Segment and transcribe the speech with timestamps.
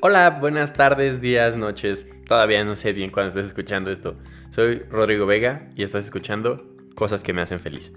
[0.00, 2.06] Hola, buenas tardes, días, noches.
[2.24, 4.14] Todavía no sé bien cuándo estás escuchando esto.
[4.50, 7.92] Soy Rodrigo Vega y estás escuchando Cosas que me hacen feliz.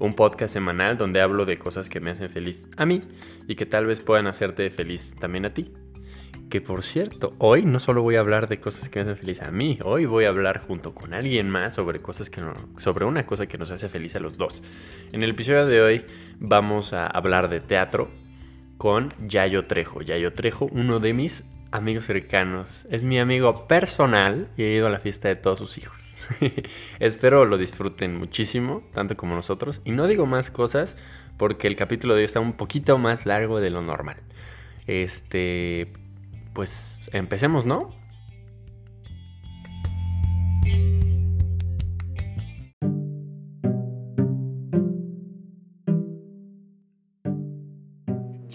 [0.00, 3.02] Un podcast semanal donde hablo de cosas que me hacen feliz a mí
[3.46, 5.72] y que tal vez puedan hacerte feliz también a ti.
[6.50, 9.40] Que por cierto, hoy no solo voy a hablar de cosas que me hacen feliz
[9.40, 13.04] a mí, hoy voy a hablar junto con alguien más sobre cosas que no, sobre
[13.04, 14.60] una cosa que nos hace feliz a los dos.
[15.12, 16.04] En el episodio de hoy
[16.40, 18.23] vamos a hablar de teatro
[18.78, 20.02] con Yayo Trejo.
[20.02, 22.86] Yayo Trejo, uno de mis amigos cercanos.
[22.88, 26.28] Es mi amigo personal y he ido a la fiesta de todos sus hijos.
[27.00, 29.82] Espero lo disfruten muchísimo, tanto como nosotros.
[29.84, 30.96] Y no digo más cosas
[31.36, 34.16] porque el capítulo de hoy está un poquito más largo de lo normal.
[34.86, 35.92] Este,
[36.52, 38.03] pues empecemos, ¿no?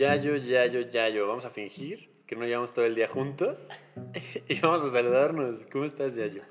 [0.09, 1.27] Yayo, Yayo, Yayo.
[1.27, 3.69] Vamos a fingir que no llevamos todo el día juntos
[4.49, 5.67] y vamos a saludarnos.
[5.71, 6.41] ¿Cómo estás, Yayo?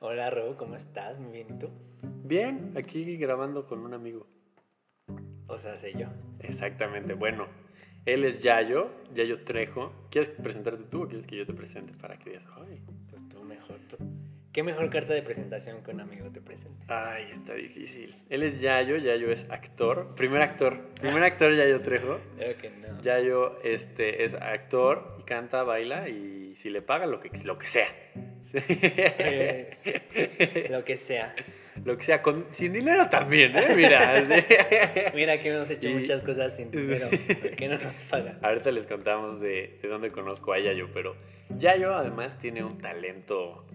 [0.00, 1.18] Hola, Ro, ¿cómo estás?
[1.18, 1.70] Muy bien, ¿y tú?
[2.02, 4.26] Bien, aquí grabando con un amigo.
[5.46, 6.08] O sea, sé yo.
[6.40, 7.14] Exactamente.
[7.14, 7.46] Bueno,
[8.04, 9.94] él es Yayo, Yayo Trejo.
[10.10, 12.82] ¿Quieres presentarte tú o quieres que yo te presente para que digas, ay?
[14.56, 16.82] ¿Qué mejor carta de presentación que un amigo te presente?
[16.88, 18.16] Ay, está difícil.
[18.30, 22.18] Él es Yayo, Yayo es actor, primer actor, primer actor Yayo Trejo.
[22.38, 22.98] Creo que no.
[23.02, 27.66] Yayo este, es actor y canta, baila y si le paga lo que, lo que
[27.66, 27.88] sea.
[28.54, 31.34] Eh, lo que sea.
[31.84, 33.74] Lo que sea, con, sin dinero también, ¿eh?
[33.76, 34.24] Mira.
[35.14, 37.08] Mira que hemos hecho Y- muchas cosas sin dinero.
[37.10, 38.38] ¿Por qué no nos pagan?
[38.42, 41.14] Ahorita les contamos de, de dónde conozco a Yayo, pero
[41.58, 43.66] Yayo además tiene un talento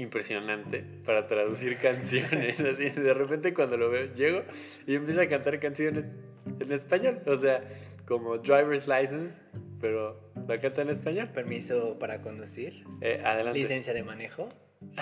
[0.00, 2.60] impresionante para traducir canciones.
[2.60, 4.42] Así, de repente cuando lo veo, llego
[4.86, 6.04] y empieza a cantar canciones
[6.58, 7.20] en español.
[7.26, 7.62] O sea,
[8.06, 9.42] como Driver's License,
[9.80, 11.28] pero la canta en español.
[11.34, 12.84] Permiso para conducir.
[13.00, 13.58] Eh, adelante.
[13.58, 14.48] Licencia de manejo.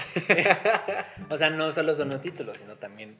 [1.30, 3.16] o sea, no solo son los títulos, sino también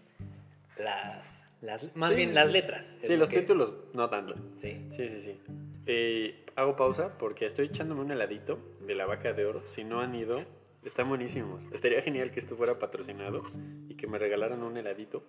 [0.79, 1.47] las.
[1.61, 2.17] las más Sí.
[2.17, 2.97] bien las letras.
[3.03, 4.35] Sí, lo los que- títulos no tanto.
[4.55, 4.87] Sí.
[4.91, 5.41] Sí, sí, sí.
[5.87, 9.63] Eh, hago pausa porque estoy echándome un heladito de la vaca de oro.
[9.71, 10.39] Si no han ido,
[10.85, 11.65] están buenísimos.
[11.73, 13.43] Estaría genial que esto fuera patrocinado
[13.89, 15.23] y que me regalaran un heladito,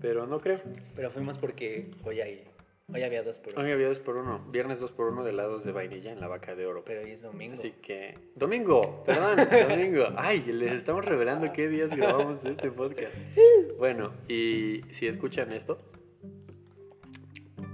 [0.00, 0.60] pero no creo.
[0.94, 2.50] Pero fuimos porque hoy hay.
[2.92, 3.64] Hoy había dos por uno.
[3.64, 6.28] Hoy había dos por uno, viernes dos por uno de helados de vainilla en la
[6.28, 6.84] vaca de oro.
[6.84, 7.54] Pero hoy es domingo.
[7.54, 9.36] Así que, domingo, perdón,
[9.68, 10.08] domingo.
[10.16, 13.14] Ay, les estamos revelando qué días grabamos este podcast.
[13.78, 15.78] Bueno, y si escuchan esto,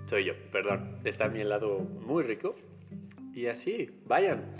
[0.06, 1.00] soy yo, perdón.
[1.04, 2.54] Está mi helado muy rico.
[3.34, 4.54] Y así, vayan.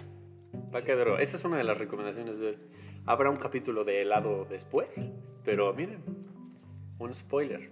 [0.72, 1.18] Oro.
[1.18, 2.58] Esta es una de las recomendaciones de hoy.
[3.06, 5.10] Habrá un capítulo de helado después,
[5.44, 6.02] pero miren,
[6.98, 7.70] un spoiler.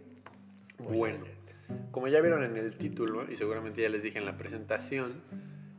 [0.78, 1.24] Bueno,
[1.90, 5.22] como ya vieron en el título y seguramente ya les dije en la presentación,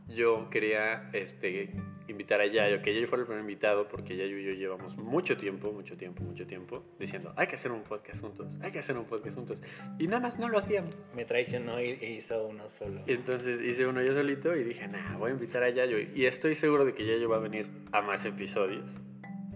[0.07, 1.73] yo quería este,
[2.19, 5.37] invitar a Yayo, que Yayo fuera el primer invitado, porque Yayo y yo llevamos mucho
[5.37, 8.97] tiempo, mucho tiempo, mucho tiempo, diciendo, hay que hacer un podcast juntos, hay que hacer
[8.97, 9.61] un podcast juntos.
[9.97, 11.05] Y nada más no lo hacíamos.
[11.15, 13.01] Me traicionó y e hizo uno solo.
[13.07, 15.97] Entonces hice uno yo solito y dije, nah, voy a invitar a Yayo.
[16.13, 18.99] Y estoy seguro de que Yayo va a venir a más episodios.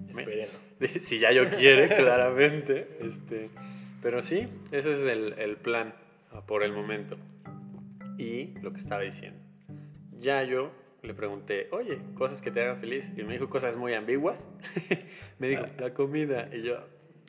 [0.08, 0.58] Espérenlo.
[1.00, 2.88] si Yayo quiere, claramente.
[3.02, 3.50] Este,
[4.02, 5.94] pero sí, ese es el, el plan
[6.32, 7.18] ah, por el momento.
[8.18, 9.42] Y lo que estaba diciendo.
[10.18, 10.72] Yayo
[11.04, 13.12] le pregunté, oye, cosas que te hagan feliz.
[13.16, 14.48] Y me dijo cosas muy ambiguas.
[15.40, 16.50] me dijo, la comida.
[16.52, 16.78] Y yo,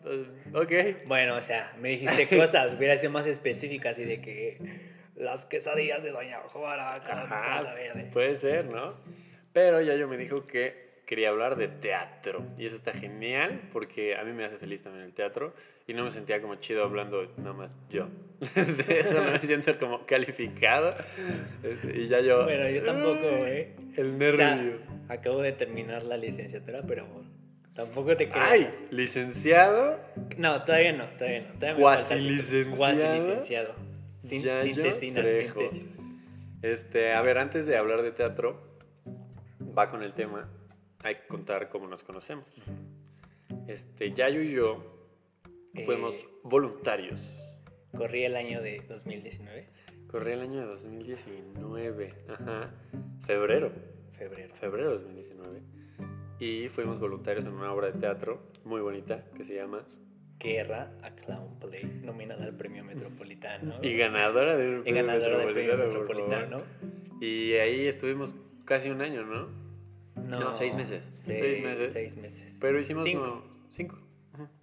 [0.06, 1.06] "Eh, ok.
[1.08, 4.58] Bueno, o sea, me dijiste cosas, hubiera sido más específicas y de que
[5.16, 8.10] las quesadillas de Doña Juana con Ajá, salsa verde.
[8.12, 8.94] Puede ser, ¿no?
[9.52, 12.44] Pero Yayo me dijo que quería hablar de teatro.
[12.58, 15.54] Y eso está genial porque a mí me hace feliz también el teatro.
[15.86, 18.08] Y no me sentía como chido hablando nada más yo.
[18.54, 20.94] De eso no me siento como calificado.
[21.94, 22.44] Y ya yo...
[22.44, 23.74] Bueno, yo tampoco, ¿eh?
[23.96, 24.36] El O nervio.
[24.36, 24.78] sea,
[25.08, 27.06] acabo de terminar la licenciatura, pero
[27.74, 28.50] tampoco te creas.
[28.50, 29.98] Ay, licenciado.
[30.38, 31.54] No, todavía no, todavía no.
[31.58, 32.76] Todavía Cuasi licenciado.
[32.76, 33.74] Cuasi licenciado.
[34.20, 35.98] Sin, síntesis.
[36.62, 38.58] Este, a ver, antes de hablar de teatro,
[39.76, 40.48] va con el tema.
[41.04, 42.44] Hay que contar cómo nos conocemos.
[43.68, 44.82] Este, Yayo y yo
[45.84, 47.20] fuimos Eh, voluntarios.
[47.96, 49.68] Corrí el año de 2019,
[50.08, 52.64] Corrí el año de 2019, ajá,
[53.26, 53.70] febrero,
[54.12, 54.54] febrero.
[54.54, 55.60] febrero de 2019.
[56.40, 59.84] Y fuimos voluntarios en una obra de teatro muy bonita que se llama
[60.40, 63.76] Guerra a Clown Play, nominada al premio Metropolitano.
[63.82, 66.66] Y ganadora del Y premio ganadora del premio Metropolitano, favor.
[66.80, 67.20] Metropolitano.
[67.20, 68.34] Y ahí estuvimos
[68.64, 69.63] casi un año, ¿no?
[70.24, 71.10] No, No, seis meses.
[71.14, 71.92] Seis, Seis meses.
[71.92, 72.58] Seis meses.
[72.60, 73.22] Pero hicimos Cinco.
[73.24, 73.98] como- cinco.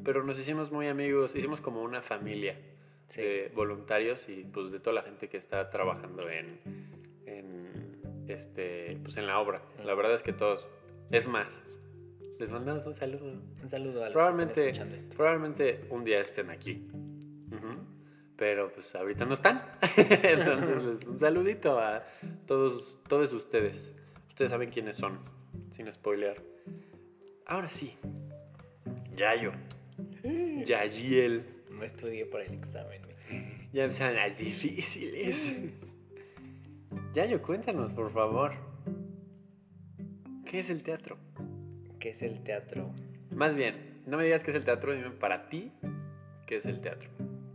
[0.03, 2.59] Pero nos hicimos muy amigos, hicimos como una familia
[3.07, 3.21] Sí.
[3.21, 6.59] de voluntarios y pues de toda la gente que está trabajando en,
[7.25, 9.61] en este, pues en la obra.
[9.85, 10.67] La verdad es que todos.
[11.11, 11.59] Es más,
[12.39, 13.25] les mandamos un saludo.
[13.61, 15.15] Un saludo a los Probablemente, que están escuchando esto.
[15.17, 16.87] probablemente un día estén aquí.
[18.37, 19.61] Pero pues ahorita no están.
[20.23, 22.03] Entonces, un saludito a
[22.47, 23.93] todos, todos ustedes.
[24.29, 25.19] Ustedes saben quiénes son,
[25.81, 26.39] sin spoiler.
[27.47, 27.97] Ahora sí.
[29.15, 29.51] Yayo.
[30.63, 31.43] Yayiel.
[31.71, 33.01] No estudié para el examen.
[33.73, 35.55] Ya empezaron las difíciles.
[37.13, 38.51] Yayo, cuéntanos, por favor.
[40.45, 41.17] ¿Qué es el teatro?
[41.97, 42.93] ¿Qué es el teatro?
[43.33, 45.71] Más bien, no me digas qué es el teatro, dime para ti
[46.45, 47.09] qué es el teatro.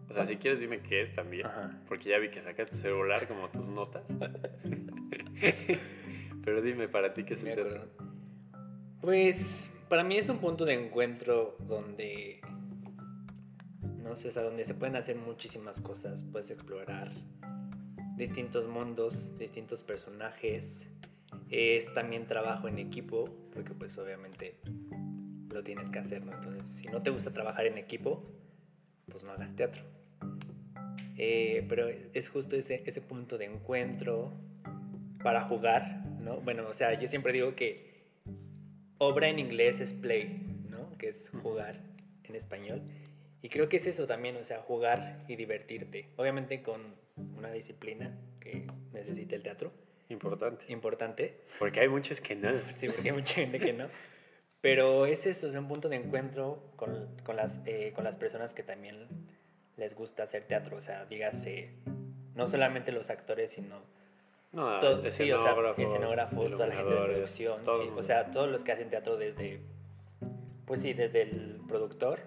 [0.08, 1.44] O sea, si quieres dime qué es también.
[1.44, 1.78] Ajá.
[1.86, 4.04] Porque ya vi que sacas tu celular como tus notas.
[6.46, 8.05] Pero dime para ti qué es Me el teatro.
[9.00, 12.40] Pues para mí es un punto de encuentro donde,
[14.02, 16.24] no sé, o sea, donde se pueden hacer muchísimas cosas.
[16.24, 17.12] Puedes explorar
[18.16, 20.88] distintos mundos, distintos personajes.
[21.50, 24.56] Es también trabajo en equipo, porque pues obviamente
[25.50, 26.32] lo tienes que hacer, ¿no?
[26.32, 28.24] Entonces, si no te gusta trabajar en equipo,
[29.10, 29.82] pues no hagas teatro.
[31.18, 34.32] Eh, pero es justo ese punto de encuentro
[35.22, 36.40] para jugar, ¿no?
[36.40, 37.95] Bueno, o sea, yo siempre digo que
[38.98, 40.96] obra en inglés es play, ¿no?
[40.98, 41.80] Que es jugar
[42.24, 42.82] en español.
[43.42, 46.08] Y creo que es eso también, o sea, jugar y divertirte.
[46.16, 46.94] Obviamente con
[47.36, 49.72] una disciplina que necesita el teatro,
[50.08, 50.66] Importante.
[50.68, 52.50] importante, Porque hay muchos que no.
[52.70, 53.86] Sí, porque hay mucha gente que no.
[54.60, 58.54] Pero es eso, es un punto de encuentro con, con las, eh, con las personas
[58.54, 59.06] que también
[59.76, 60.76] les gusta hacer teatro.
[60.76, 61.74] O sea, dígase,
[62.34, 63.82] no solamente los actores, sino
[64.56, 68.50] No, todos, sí, o sea, escenógrafos, toda la gente de producción, sí, o sea, todos
[68.50, 69.60] los que hacen teatro desde,
[70.64, 72.20] pues sí, desde el productor.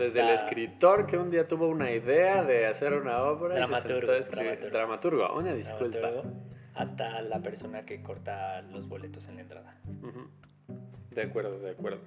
[0.00, 3.68] Desde el escritor que un día tuvo una idea de hacer una obra y se
[3.68, 4.70] Dramaturgo, sentó a escribir.
[4.72, 5.18] dramaturgo.
[5.18, 5.98] Dramaturgo, una disculpa.
[5.98, 6.36] dramaturgo,
[6.74, 9.80] hasta la persona que corta los boletos en la entrada.
[11.12, 12.00] De acuerdo, de acuerdo.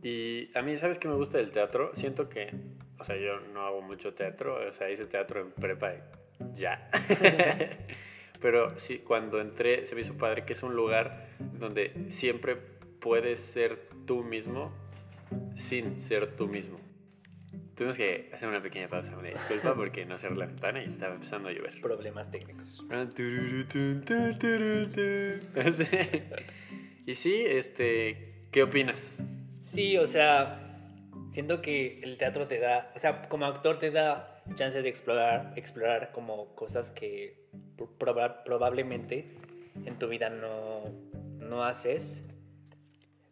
[0.00, 1.90] Y a mí, ¿sabes qué me gusta del teatro?
[1.94, 2.54] Siento que,
[3.00, 5.98] o sea, yo no hago mucho teatro, o sea, hice teatro en prepa y
[6.54, 6.88] ya.
[8.44, 12.56] Pero sí, cuando entré se me hizo padre que es un lugar donde siempre
[13.00, 14.70] puedes ser tú mismo
[15.54, 16.78] sin ser tú mismo.
[17.74, 21.14] Tuvimos que hacer una pequeña pausa, una disculpa porque no cerré la ventana y estaba
[21.14, 21.80] empezando a llover.
[21.80, 22.84] Problemas técnicos.
[27.06, 29.22] Y sí, este, ¿qué opinas?
[29.60, 30.90] Sí, o sea,
[31.30, 35.54] siento que el teatro te da, o sea, como actor te da chance de explorar,
[35.56, 37.43] explorar como cosas que
[37.98, 39.26] proba- probablemente
[39.84, 40.82] en tu vida no,
[41.38, 42.22] no haces.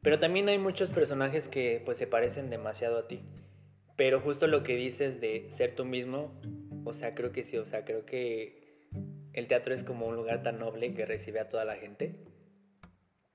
[0.03, 3.21] Pero también hay muchos personajes que pues se parecen demasiado a ti.
[3.97, 6.33] Pero justo lo que dices de ser tú mismo,
[6.85, 8.89] o sea, creo que sí, o sea, creo que
[9.33, 12.17] el teatro es como un lugar tan noble que recibe a toda la gente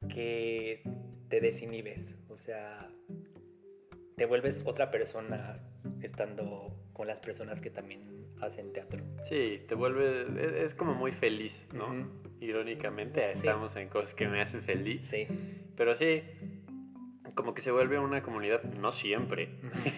[0.10, 0.84] que
[1.30, 2.90] te desinhibes, o sea,
[4.18, 5.54] te vuelves otra persona
[6.02, 9.04] estando con las personas que también hacen teatro.
[9.22, 11.86] Sí, te vuelve, es, como muy feliz, ¿no?
[11.86, 12.08] Ujú.
[12.42, 15.06] Irónicamente, estamos en cosas que me hacen feliz.
[15.06, 15.28] Sí.
[15.76, 16.24] Pero sí,
[17.36, 19.50] como que se vuelve una comunidad, no siempre,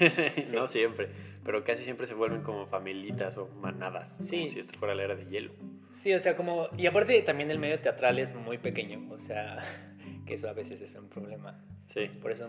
[0.53, 1.07] no siempre,
[1.45, 4.39] pero casi siempre se vuelven como familitas o manadas, Sí.
[4.39, 5.53] como si esto fuera la era de hielo.
[5.91, 6.67] Sí, o sea, como...
[6.77, 9.59] Y aparte también el medio teatral es muy pequeño, o sea,
[10.25, 11.63] que eso a veces es un problema.
[11.91, 12.47] Sí, Por eso,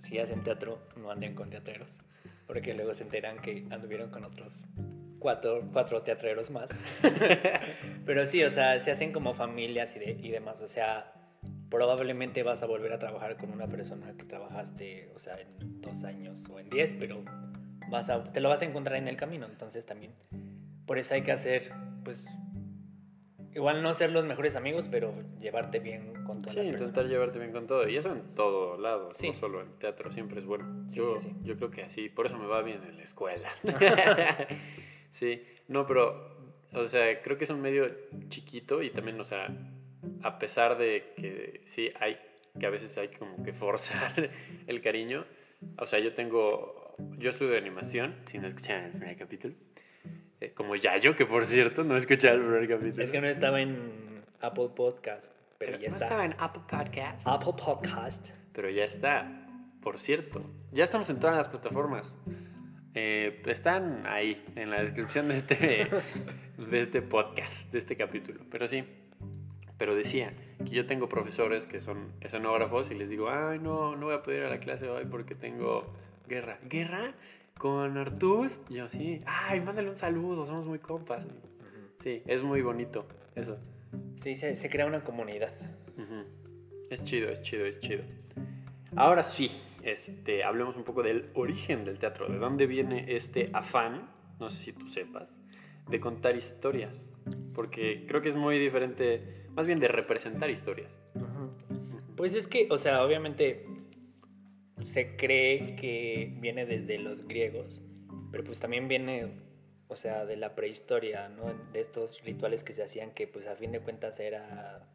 [0.00, 1.98] si hacen teatro, no anden con teatreros.
[2.46, 4.68] Porque luego se enteran que anduvieron con otros
[5.18, 6.68] cuatro, cuatro teatreros más.
[8.06, 10.60] Pero sí, o sea, se hacen como familias y, de- y demás.
[10.60, 11.12] O sea,
[11.70, 16.04] probablemente vas a volver a trabajar con una persona que trabajaste, o sea, en dos
[16.04, 17.24] años o en diez, pero
[17.90, 19.46] vas a, te lo vas a encontrar en el camino.
[19.46, 20.12] Entonces también,
[20.86, 21.72] por eso hay que hacer,
[22.04, 22.26] pues,
[23.54, 27.10] igual no ser los mejores amigos, pero llevarte bien con todas sí, las intentar personas.
[27.10, 27.88] llevarte bien con todo.
[27.88, 29.28] Y eso en todo lado, Sí.
[29.28, 30.84] no solo en teatro, siempre es bueno.
[30.88, 31.36] Sí, yo, sí, sí.
[31.42, 33.48] yo creo que así, por eso me va bien en la escuela.
[35.10, 36.36] sí, no, pero,
[36.72, 37.90] o sea, creo que es un medio
[38.28, 39.48] chiquito y también, o sea,
[40.22, 42.18] a pesar de que sí hay,
[42.58, 44.30] que a veces hay como que forzar
[44.66, 45.24] el cariño,
[45.78, 49.54] o sea, yo tengo, yo estudio animación, si no escucharon el primer capítulo,
[50.44, 53.02] eh, como Yayo, que por cierto, no escucharon el primer capítulo.
[53.02, 56.04] Es que no estaba en Apple Podcast, pero ya no está.
[56.04, 57.26] estaba en Apple Podcast.
[57.26, 58.36] Apple Podcast.
[58.52, 59.46] Pero ya está.
[59.80, 62.14] Por cierto, ya estamos en todas las plataformas.
[62.94, 65.88] Eh, están ahí, en la descripción de este,
[66.58, 68.40] de este podcast, de este capítulo.
[68.50, 68.84] Pero sí,
[69.78, 74.06] pero decía que yo tengo profesores que son escenógrafos y les digo, ay, no, no
[74.06, 75.92] voy a poder ir a la clase hoy porque tengo
[76.28, 76.58] guerra.
[76.68, 77.14] ¿Guerra?
[77.58, 78.60] ¿Con Artus?
[78.68, 79.20] Y yo, sí.
[79.26, 81.24] Ay, mándale un saludo, somos muy compas.
[82.02, 83.58] Sí, es muy bonito eso.
[84.14, 85.52] Sí, se, se crea una comunidad.
[86.90, 88.04] Es chido, es chido, es chido.
[88.96, 89.50] Ahora sí,
[89.82, 94.08] este, hablemos un poco del origen del teatro, de dónde viene este afán,
[94.38, 95.28] no sé si tú sepas,
[95.88, 97.12] de contar historias,
[97.54, 100.96] porque creo que es muy diferente, más bien de representar historias.
[102.16, 103.66] Pues es que, o sea, obviamente
[104.84, 107.82] se cree que viene desde los griegos,
[108.30, 109.32] pero pues también viene,
[109.88, 111.52] o sea, de la prehistoria, ¿no?
[111.72, 114.86] De estos rituales que se hacían que pues a fin de cuentas era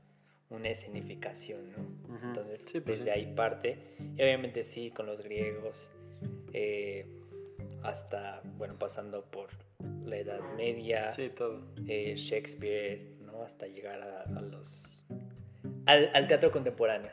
[0.50, 2.00] una escenificación, ¿no?
[2.28, 3.20] Entonces, Sí, pues desde sí.
[3.20, 3.78] ahí parte.
[4.18, 5.90] Y obviamente sí, con los griegos,
[6.54, 7.06] eh,
[7.84, 9.50] hasta, bueno, pasando por
[10.04, 11.62] la Edad Media, Sí, todo.
[11.88, 13.44] eh, Shakespeare, ¿no?
[13.44, 14.84] Hasta llegar a, a los...
[15.86, 17.12] Al, al teatro contemporáneo.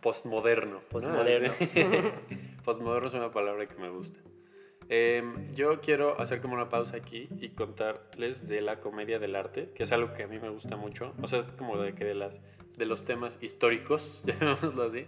[0.00, 0.76] Postmoderno.
[0.76, 0.88] ¿no?
[0.90, 1.52] Postmoderno.
[2.64, 4.20] Postmoderno es una palabra que me gusta.
[4.92, 9.70] Em, yo quiero hacer como una pausa aquí y contarles de la comedia del arte,
[9.72, 11.14] que es algo que a mí me gusta mucho.
[11.22, 12.42] O sea, es como de que de, las,
[12.76, 15.06] de los temas históricos, llamémoslo así,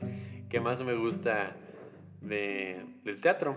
[0.48, 1.56] que más me gusta
[2.20, 3.56] de, del teatro.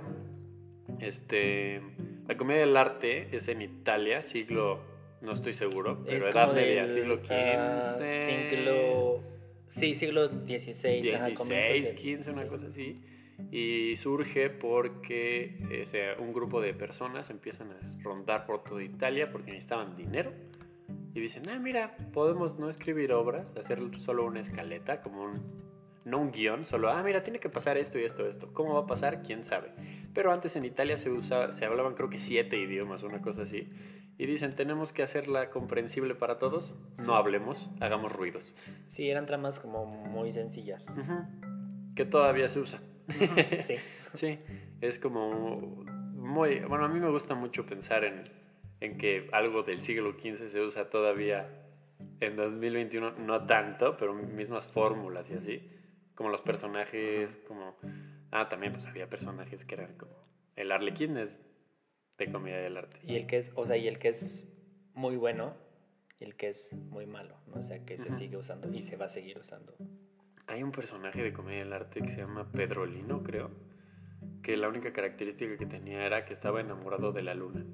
[1.00, 1.84] Este,
[2.28, 4.82] la comedia del arte es en Italia, siglo,
[5.22, 8.10] no estoy seguro, pero es Edad Media, siglo ah, XV.
[8.26, 9.35] siglo...
[9.68, 11.14] Sí, siglo XVI.
[11.16, 12.48] ajá, comienzos 16, del- 15, una sí.
[12.48, 13.02] cosa así.
[13.52, 18.82] Y surge porque eh, o sea, un grupo de personas empiezan a rondar por toda
[18.84, 20.32] Italia porque necesitaban dinero.
[21.14, 25.42] Y dicen, ah, mira, podemos no escribir obras, hacer solo una escaleta, como un,
[26.04, 28.52] no un guion, solo, ah, mira, tiene que pasar esto y esto esto.
[28.54, 29.22] ¿Cómo va a pasar?
[29.24, 29.72] ¿Quién sabe?
[30.14, 33.70] Pero antes en Italia se, usaba, se hablaban creo que siete idiomas, una cosa así.
[34.18, 36.74] Y dicen, tenemos que hacerla comprensible para todos,
[37.06, 38.56] no hablemos, hagamos ruidos.
[38.88, 40.90] Sí, eran tramas como muy sencillas.
[40.90, 41.26] Ujú.
[41.96, 42.80] Que todavía se usa.
[43.64, 43.76] Sí.
[44.16, 44.40] Sí,
[44.80, 45.60] es como
[46.14, 46.60] muy...
[46.62, 48.32] Bueno, a mí me gusta mucho pensar en,
[48.80, 51.50] en que algo del siglo XV se usa todavía
[52.22, 55.70] en 2021, no tanto, pero mismas fórmulas y así.
[56.16, 57.76] Como los personajes, como...
[58.32, 60.16] Ah, también pues había personajes que eran como...
[60.56, 61.38] El arlequín es
[62.18, 62.98] de comedia del arte.
[63.06, 64.46] Y el que es, o sea, y el que es
[64.94, 65.54] muy bueno
[66.20, 67.60] y el que es muy malo, ¿no?
[67.60, 69.76] O sea, que se sigue usando y se va a seguir usando.
[70.48, 73.50] Hay un personaje de comedia del arte que se llama Pedrolino, creo,
[74.44, 77.66] que la única característica que tenía era que estaba enamorado de la luna.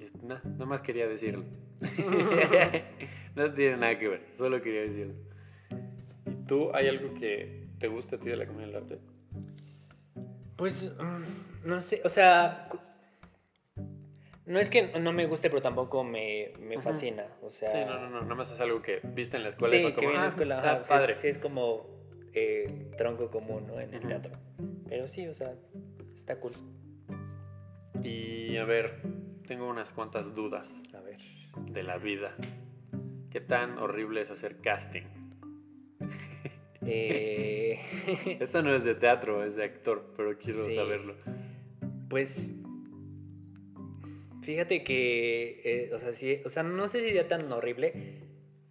[0.00, 1.44] Es- na- nada más quería decirlo.
[3.34, 5.14] no tiene nada que ver, solo quería decirlo.
[6.26, 8.98] ¿Y tú hay algo que te gusta a ti de la comedia del arte?
[10.56, 12.68] Pues, mm, no sé, o sea,
[14.46, 17.70] no es que no me guste, pero tampoco me, me fascina, o sea...
[17.70, 19.86] Sí, no, no, no, nada más es algo que viste en la escuela y Sí,
[19.86, 21.14] que como, viene "Ah, escuela, ajá, sí, padre.
[21.14, 21.86] sí, es como
[22.34, 23.78] eh, tronco común, ¿no?
[23.80, 24.32] En el teatro.
[24.88, 25.54] Pero sí, o sea,
[26.14, 26.52] está cool.
[28.02, 29.00] Y a ver,
[29.46, 31.18] tengo unas cuantas dudas A ver.
[31.66, 32.34] de la vida.
[33.30, 35.02] ¿Qué tan horrible es hacer casting?
[36.86, 37.78] Eh,
[38.40, 40.74] Esto no es de teatro, es de actor, pero quiero Sí.
[40.74, 41.14] saberlo.
[42.08, 42.50] Pues
[44.42, 47.92] fíjate que, eh, o, sea, sí, o sea, no sé si sería tan horrible,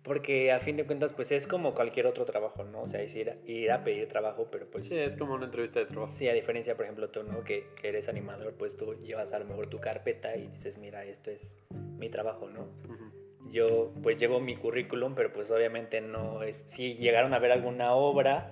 [0.03, 2.81] porque a fin de cuentas, pues es como cualquier otro trabajo, ¿no?
[2.83, 5.45] O sea, es ir a, ir a pedir trabajo, pero pues Sí, es como una
[5.45, 6.11] entrevista de trabajo.
[6.13, 7.43] sí, a diferencia, por ejemplo, tú, ¿no?
[7.43, 11.05] Que, que eres animador, pues tú llevas a lo mejor tu carpeta y dices, mira,
[11.05, 11.59] esto es
[11.97, 12.67] mi trabajo, ¿no?
[13.53, 16.65] Yo pues llevo mi currículum, pero pues obviamente no es...
[16.67, 18.49] Si llegaron a ver alguna obra,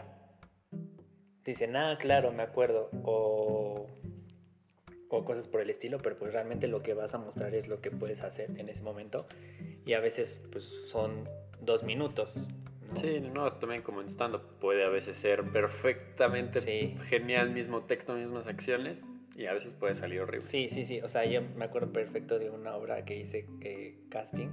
[1.43, 3.87] dicen, ah, claro, me acuerdo, o,
[5.09, 7.81] o cosas por el estilo, pero pues realmente lo que vas a mostrar es lo
[7.81, 9.25] que puedes hacer en ese momento.
[9.87, 11.27] Y a veces pues son
[11.59, 12.47] dos minutos.
[12.87, 12.95] ¿no?
[12.95, 16.95] Sí, no, también como en stand-up puede a veces ser perfectamente Sí.
[17.05, 19.03] genial, mismo texto, mismas acciones,
[19.35, 20.43] y a veces puede salir horrible.
[20.43, 21.01] Sí, sí, sí.
[21.01, 24.49] O sea, yo me acuerdo perfecto de una obra que hice eh, casting.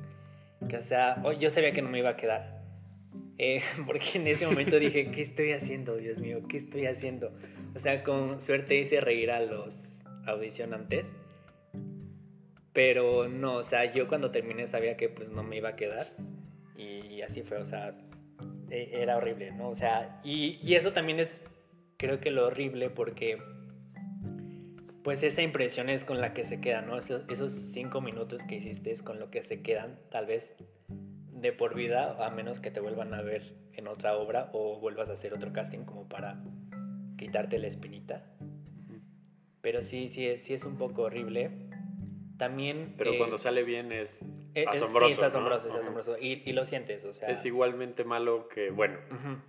[0.76, 2.62] O sea, oh, yo sabía que no me iba a quedar.
[3.38, 6.40] Eh, porque en ese momento dije, ¿qué estoy haciendo, Dios mío?
[6.48, 7.32] ¿Qué estoy haciendo?
[7.74, 11.14] O sea, con suerte hice reír a los audicionantes.
[12.72, 16.12] Pero no, o sea, yo cuando terminé sabía que pues no me iba a quedar.
[16.76, 17.96] Y así fue, o sea,
[18.70, 19.68] e- era horrible, ¿no?
[19.68, 21.42] O sea, y, y eso también es,
[21.96, 23.38] creo que lo horrible porque
[25.08, 26.98] pues esa impresión es con la que se quedan, ¿no?
[26.98, 30.54] Esos, esos cinco minutos que hiciste es con lo que se quedan, tal vez
[31.32, 35.08] de por vida, a menos que te vuelvan a ver en otra obra o vuelvas
[35.08, 36.44] a hacer otro casting como para
[37.16, 38.22] quitarte la espinita.
[39.62, 41.52] Pero sí, sí, es- sí es un poco horrible.
[42.36, 42.92] También...
[42.98, 45.06] Pero eh, cuando sale bien es eh, eh, asombroso.
[45.06, 45.26] Sí, es ¿no?
[45.26, 46.18] asombroso, es asombroso.
[46.18, 47.30] Y, y lo sientes, o sea...
[47.30, 48.98] Es igualmente malo que bueno.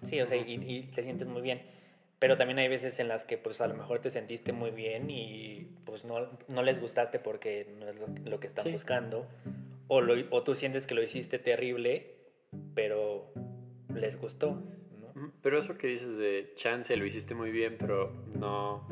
[0.03, 1.63] Sí, o sea, y, y te sientes muy bien.
[2.19, 5.09] Pero también hay veces en las que pues a lo mejor te sentiste muy bien
[5.09, 8.71] y pues no, no les gustaste porque no es lo, lo que están Sí.
[8.73, 9.25] buscando.
[9.87, 12.15] o, lo- o tú sientes que lo hiciste terrible,
[12.75, 13.33] pero
[13.95, 14.61] les gustó,
[15.01, 15.07] ¿no?
[15.19, 18.87] Ujú, Pero eso que dices de chance lo hiciste muy bien, pero no,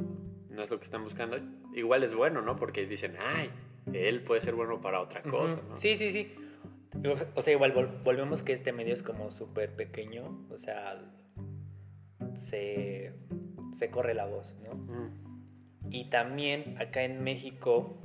[0.49, 1.37] no es lo que están buscando.
[1.75, 2.55] Igual es bueno, ¿no?
[2.55, 3.51] Porque dicen, ay,
[3.93, 5.61] él puede ser bueno para otra cosa.
[5.69, 5.77] ¿no?
[5.77, 6.33] Sí, sí, sí.
[7.35, 10.99] O sea, igual vol- volvemos que este medio es como súper pequeño, o sea,
[12.37, 13.13] se,
[13.73, 14.71] se corre la voz, ¿no?
[14.71, 15.11] Ujú.
[15.89, 17.97] Y también acá en México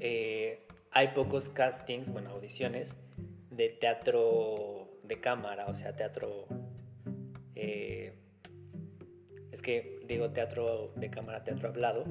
[0.00, 2.96] eh, hay pocos castings, bueno, audiciones
[3.50, 6.46] de teatro de cámara, o sea, teatro...
[7.54, 8.12] eh,
[9.52, 12.04] es que digo teatro de cámara, teatro hablado,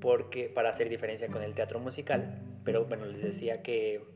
[0.00, 4.15] porque para hacer diferencia con el teatro musical, pero bueno, les decía que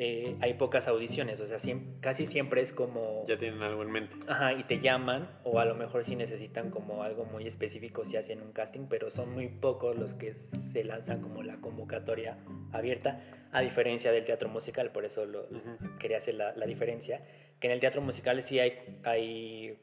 [0.00, 1.58] eh, hay pocas audiciones, o sea,
[2.00, 3.24] casi siempre es como...
[3.26, 4.16] Ya tienen algo en mente.
[4.28, 8.16] Ajá, y te llaman, o a lo mejor si necesitan como algo muy específico si
[8.16, 12.38] hacen un casting, pero son muy pocos los que se lanzan como la convocatoria
[12.70, 15.98] abierta, a diferencia del teatro musical, por eso lo, Ujú.
[15.98, 17.24] quería hacer la, la diferencia,
[17.58, 19.80] que en el teatro musical sí hay, hay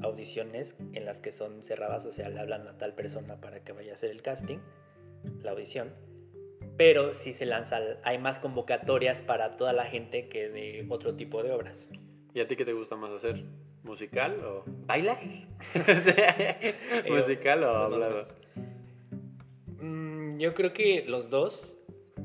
[0.00, 3.72] audiciones en las que son cerradas, o sea, le hablan a tal persona para que
[3.72, 4.60] vaya a hacer el casting,
[5.42, 5.92] la audición,
[6.78, 11.42] pero sí se lanza, hay más convocatorias para toda la gente que de otro tipo
[11.42, 11.90] de obras.
[12.32, 13.44] ¿Y a ti qué te gusta más hacer?
[13.82, 15.48] ¿Musical o bailas?
[17.10, 18.22] ¿Musical o hablado?
[19.80, 21.78] Mm, yo creo que los dos.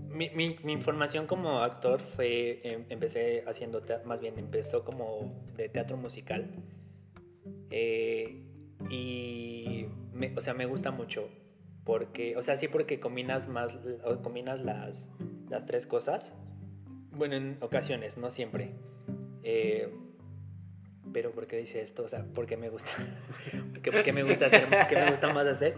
[0.09, 0.57] Mi, mi-
[1.27, 2.59] como actor fue.
[2.63, 3.81] em- empecé haciendo.
[3.81, 6.49] tea- Más bien empezó como de teatro musical.
[7.71, 8.43] Eh,
[8.89, 9.85] y.
[10.13, 11.29] me- o sea, me gusta mucho.
[11.83, 12.35] Porque.
[12.37, 13.77] O sea, sí, porque combinas más.
[14.21, 15.09] Combinas las,
[15.49, 16.33] las tres cosas.
[17.11, 18.71] Bueno, en ocasiones, no siempre.
[19.43, 19.93] Eh,
[21.11, 22.03] pero ¿por qué dice esto?
[22.03, 22.91] O sea, ¿por qué me gusta?
[23.71, 24.67] ¿Por qué, por qué me gusta hacer?
[24.89, 25.75] ¿Qué me gusta más hacer?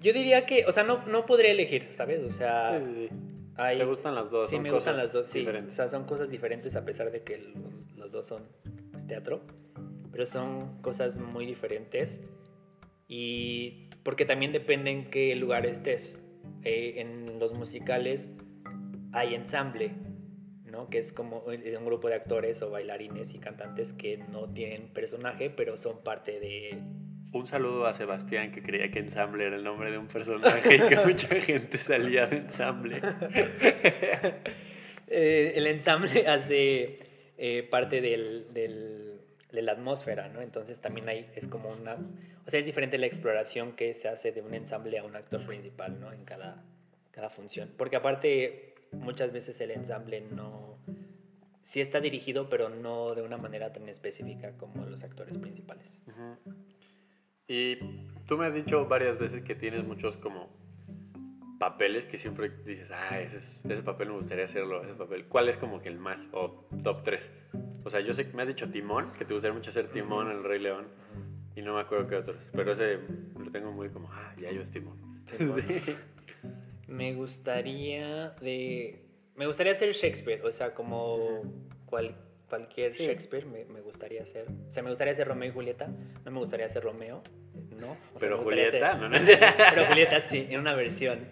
[0.00, 2.22] Yo diría que, o sea, no, no podría elegir, ¿sabes?
[2.22, 3.16] O sea, Sí, sí, sí.
[3.56, 3.78] hay...
[3.78, 4.48] ¿Te gustan las dos?
[4.48, 5.40] Sí, Son me gustan cosas las dos, sí.
[5.40, 5.74] diferentes.
[5.74, 8.44] O sea, son cosas diferentes a pesar de que los, los dos son
[8.90, 9.42] pues, teatro.
[10.10, 12.20] Pero son cosas muy diferentes.
[13.08, 16.18] Y porque también depende en qué lugar estés.
[16.64, 18.30] Eh, en los musicales
[19.12, 19.90] hay ensamble,
[20.64, 20.88] ¿no?
[20.88, 24.88] Que es como un un grupo de actores o bailarines y cantantes que no tienen
[24.94, 26.78] personaje, pero son parte de...
[27.34, 30.88] Un saludo a Sebastián que creía que ensamble era el nombre de un personaje y
[30.88, 33.02] que mucha gente salía de ensamble.
[35.10, 36.98] Eh, el ensamble hace
[37.36, 39.07] eh, parte del, del- de
[39.50, 40.42] la atmósfera, ¿no?
[40.42, 41.96] Entonces también hay, es como una...
[42.46, 45.44] O sea, es diferente la exploración que se hace de un ensamble a un actor
[45.46, 46.12] principal, ¿no?
[46.12, 46.64] En cada,
[47.10, 47.70] cada función.
[47.76, 50.78] Porque aparte, muchas veces el ensamble no...
[51.62, 55.98] Sí está dirigido, pero no de una manera tan específica como los actores principales.
[57.46, 57.76] Y
[58.26, 60.48] tú me has dicho varias veces que tienes muchos como
[61.58, 65.26] papeles que siempre dices, ah, ese, es- ese papel me gustaría hacerlo, ese papel.
[65.26, 67.32] ¿Cuál es como que el más o top 3?
[67.84, 70.30] O sea, yo sé que me has dicho Timón, que te gustaría mucho hacer Timón
[70.30, 70.86] en El Rey León,
[71.56, 72.98] y no me acuerdo qué otros, pero ese
[73.36, 75.24] lo tengo muy como, ah, ya yo es Timón.
[75.36, 75.62] Timón.
[75.74, 75.96] Sí.
[76.92, 79.02] Me gustaría de...
[79.36, 81.42] Me gustaría ser Shakespeare, o sea, como
[81.86, 82.16] cual-
[82.48, 83.04] cualquier Sí.
[83.06, 84.46] Shakespeare me, me gustaría ser.
[84.68, 85.86] O sea, me gustaría ser Romeo y Julieta,
[86.24, 87.22] no me gustaría ser Romeo,
[87.78, 87.90] ¿no?
[87.92, 89.08] O sea, Pero Julieta, ¿no?
[89.10, 89.16] no
[89.74, 91.26] Pero Julieta sí, en una versión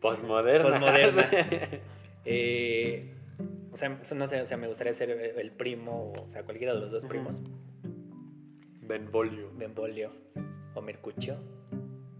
[0.00, 0.70] Postmoderna.
[0.70, 1.28] postmoderna.
[2.28, 3.14] Eh,
[3.70, 6.80] o sea, no sé, o sea, me gustaría ser el primo, o sea, cualquiera de
[6.80, 7.40] los dos primos.
[8.80, 9.50] Benvolio.
[9.54, 10.10] Benvolio
[10.74, 11.38] o Mercucio.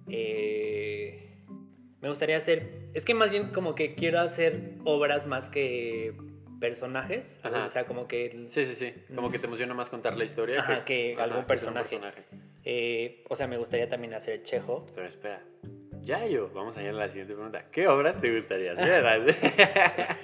[0.09, 1.39] Eh,
[2.01, 2.89] me gustaría hacer.
[2.95, 6.15] Es que más bien como que quiero hacer obras más que
[6.61, 7.41] personajes.
[7.43, 7.65] Ajá.
[7.65, 8.45] O sea, como que.
[8.47, 8.95] Sí, sí, sí.
[9.15, 11.99] Como que te emociona más contar la historia Ajá, que algún personaje.
[12.65, 14.87] eh, o sea, me gustaría también hacer Chejo.
[14.95, 15.43] Pero espera,
[16.07, 17.65] Yayo, vamos a ir a la siguiente pregunta.
[17.73, 19.35] ¿Qué obras te gustaría hacer?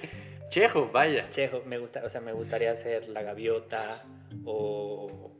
[0.49, 1.29] Chejo, vaya.
[1.29, 4.01] Chejo, me gusta, o sea, me gustaría hacer La Gaviota
[4.45, 5.31] o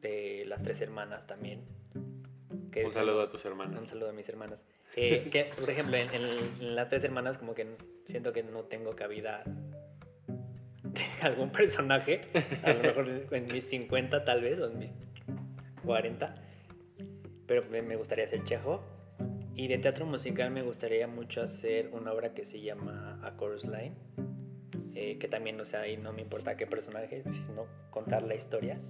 [0.00, 1.64] de Las Tres Hermanas también.
[2.72, 3.90] Que- Un saludo a tus Un hermanas.
[3.90, 4.64] saludo a mis hermanas.
[4.96, 7.66] Eh, que, por ejemplo, en, en- en las tres hermanas como que
[8.06, 9.42] siento que no tengo cabida
[10.84, 12.22] de algún personaje.
[12.64, 14.94] A lo mejor en mis 50 tal vez, o en mis
[15.84, 16.34] 40.
[17.46, 18.82] Pero me, me gustaría hacer Chejo.
[19.54, 23.64] Y de teatro musical me gustaría mucho hacer una obra que se llama A Chorus
[23.66, 23.94] Line.
[24.94, 28.80] eh, que también, o sea, ahí no me importa qué personaje, sino contar la historia.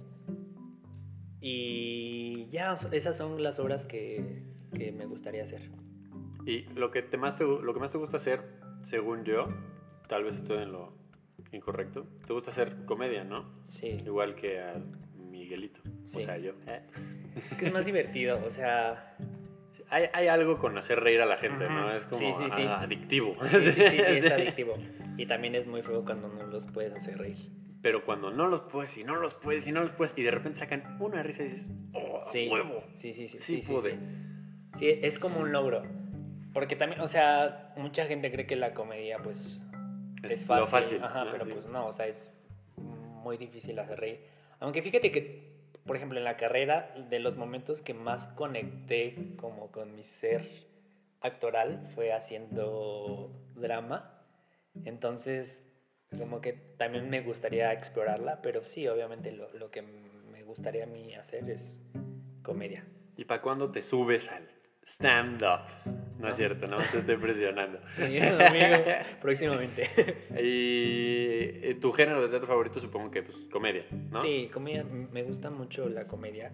[1.39, 4.43] Y ya, esas son las obras que,
[4.73, 5.71] que me gustaría hacer.
[6.45, 8.41] Y lo que, te más te, lo que más te gusta hacer,
[8.79, 9.47] según yo,
[10.07, 10.93] tal vez estoy en lo
[11.51, 13.63] incorrecto, te gusta hacer comedia, ¿no?
[13.67, 14.81] Sí, Igual que a
[15.15, 15.81] Miguelito.
[16.05, 16.19] Sí.
[16.19, 16.53] O sea, yo.
[16.67, 16.81] ¿eh?
[17.35, 19.15] es que es más divertido, o sea,
[19.91, 21.87] hay, hay algo con hacer reír a la gente, ¿no?
[21.87, 21.95] Ujú.
[21.95, 22.65] Es como Sí, sí, sí.
[22.67, 23.35] ah, adictivo.
[23.49, 24.75] Sí, sí, es adictivo.
[25.17, 27.37] Y también es muy feo cuando no los puedes hacer reír.
[27.81, 30.31] Pero cuando no los puedes, y no los puedes, y no los puedes, y de
[30.31, 32.83] repente sacan una risa y dices, ¡oh, huevo!
[32.93, 33.97] sí, sí, sí, Sí pude.
[34.77, 34.87] sí.
[35.01, 35.83] Es como un logro.
[36.53, 39.61] Porque también, o sea, mucha gente cree que la comedia, pues,
[40.23, 40.99] Es es, lo fácil.
[40.99, 41.31] fácil, Ajá, ¿no?
[41.31, 42.29] pero pues no, o sea, es
[42.77, 44.19] muy difícil hacer reír.
[44.59, 45.50] Aunque fíjate que,
[45.85, 50.47] por ejemplo, en la carrera, de los momentos que más conecté como con mi ser
[51.21, 54.23] actoral fue haciendo drama.
[54.85, 55.63] Entonces,
[56.17, 60.87] como que también me gustaría explorarla, pero sí, obviamente lo, lo que me gustaría a
[60.87, 61.77] mí hacer es
[62.43, 62.85] comedia.
[63.17, 64.47] ¿Y para cuándo te subes al
[64.83, 65.61] stand-up?
[66.19, 67.79] No es cierto, no te estoy presionando.
[67.97, 68.25] Amigo,
[69.21, 69.89] próximamente.
[70.39, 74.21] y eh, tu género de teatro favorito supongo que pues comedia, ¿no?
[74.21, 76.51] Sí, comedia, me gusta mucho la comedia.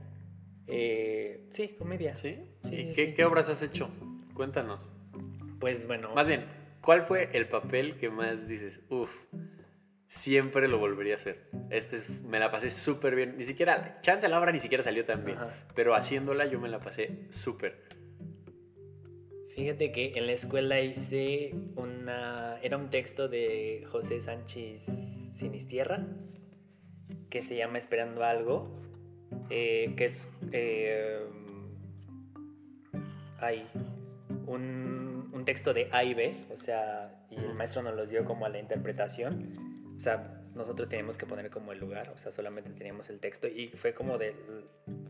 [0.68, 2.16] Eh, sí, comedia.
[2.16, 2.38] ¿Sí?
[2.64, 3.14] Sí, ¿Y qué, sí.
[3.14, 3.90] qué obras has hecho?
[4.34, 4.94] Cuéntanos.
[5.60, 6.14] Pues bueno.
[6.14, 6.46] Más bien,
[6.82, 9.14] ¿cuál fue el papel que más dices, uff,
[10.08, 11.50] siempre lo volvería a hacer?
[11.70, 13.38] Este es- me la pasé súper bien.
[13.38, 15.38] Ni siquiera, chance la obra ni siquiera salió tan bien.
[15.38, 15.50] Ajá.
[15.76, 17.88] Pero haciéndola yo me la pasé súper.
[19.58, 22.60] Fíjate que en la escuela hice una.
[22.62, 24.86] Era un texto de José Sánchez
[25.34, 26.06] Sinistierra
[27.32, 28.80] que se llama Esperando algo.
[29.50, 30.30] eh, que es.
[30.52, 31.26] eh,
[33.40, 33.68] hay
[34.46, 38.26] un, un texto de A y B, o sea, y el maestro nos los dio
[38.26, 39.67] como a la interpretación.
[39.98, 43.48] O sea, nosotros teníamos que poner como el lugar, o sea, solamente teníamos el texto
[43.48, 44.36] y fue como de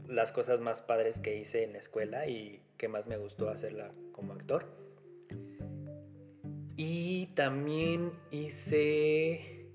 [0.08, 3.92] las cosas más padres que hice en la escuela y que más me gustó hacerla
[4.14, 4.66] como actor.
[6.78, 9.68] Y también hice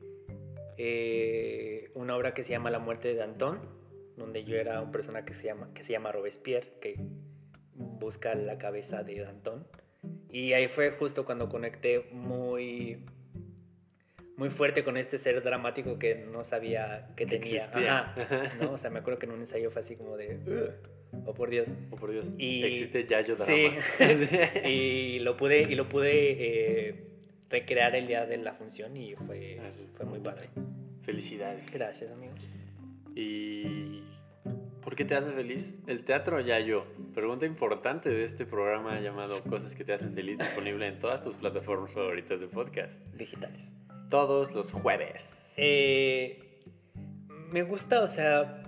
[0.78, 3.60] eh, una obra que se llama La muerte de Danton,
[4.16, 6.94] donde yo era un persona que se llama, que se llama Robespierre, que
[7.74, 9.66] busca la cabeza de Danton.
[10.30, 13.04] Y ahí fue justo cuando conecté muy,
[14.42, 17.56] muy fuerte con este ser dramático que no sabía que Que tenía.
[17.58, 17.98] existía.
[18.16, 18.72] Ajá, ¿no?
[18.72, 20.72] O sea, me acuerdo que en un ensayo fue así como de,
[21.26, 21.72] oh por Dios.
[21.92, 22.32] Oh, por Dios.
[22.38, 23.68] Y- Existe Yayo Sí.
[24.00, 24.64] Dramas.
[24.68, 26.10] y lo pude, y lo pude
[26.88, 27.04] eh,
[27.50, 29.60] recrear el día de la función y fue,
[29.96, 30.48] fue muy padre.
[31.02, 31.72] Felicidades.
[31.72, 32.32] Gracias, amigo.
[33.14, 34.02] ¿Y
[34.82, 35.80] por qué te hace feliz?
[35.86, 36.84] El teatro ya yo.
[37.14, 41.36] Pregunta importante de este programa llamado Cosas que te hacen feliz, disponible en todas tus
[41.36, 42.92] plataformas favoritas de podcast.
[43.14, 43.70] Digitales.
[44.12, 45.52] Todos los jueves.
[45.56, 46.62] Eh,
[47.50, 48.62] me gusta, o sea,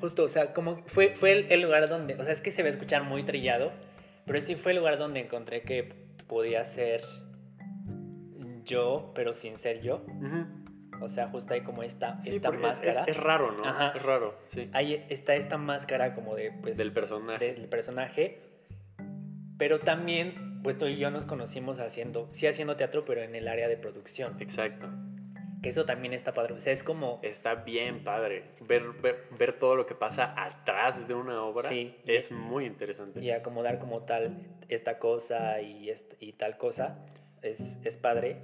[0.00, 2.62] justo, o sea, como fue, fue el, el lugar donde, o sea, es que se
[2.62, 3.70] va a escuchar muy trillado,
[4.26, 5.92] pero sí fue el lugar donde encontré que
[6.26, 7.02] podía ser
[8.64, 10.04] yo, pero sin ser yo.
[11.00, 13.02] O sea, justo hay como esta, Sí, esta es- máscara.
[13.06, 13.64] Es, es raro, ¿no?
[13.64, 13.92] Ajá.
[13.94, 14.70] Es raro, sí.
[14.72, 17.52] Ahí está esta máscara como de, pues, Del personaje.
[17.54, 18.40] del personaje.
[19.58, 23.48] Pero también, pues tú y yo nos conocimos haciendo, sí haciendo teatro, pero en el
[23.48, 24.40] área de producción.
[24.40, 24.88] Exacto.
[25.62, 26.54] Que eso también está padre.
[26.54, 27.20] O sea, es como...
[27.22, 28.44] Está bien padre.
[28.66, 31.96] Ver, ver, ver todo lo que pasa atrás de una obra Sí.
[32.06, 33.20] es muy interesante.
[33.20, 36.98] y acomodar como tal esta cosa y, y tal cosa
[37.42, 38.38] es, es padre.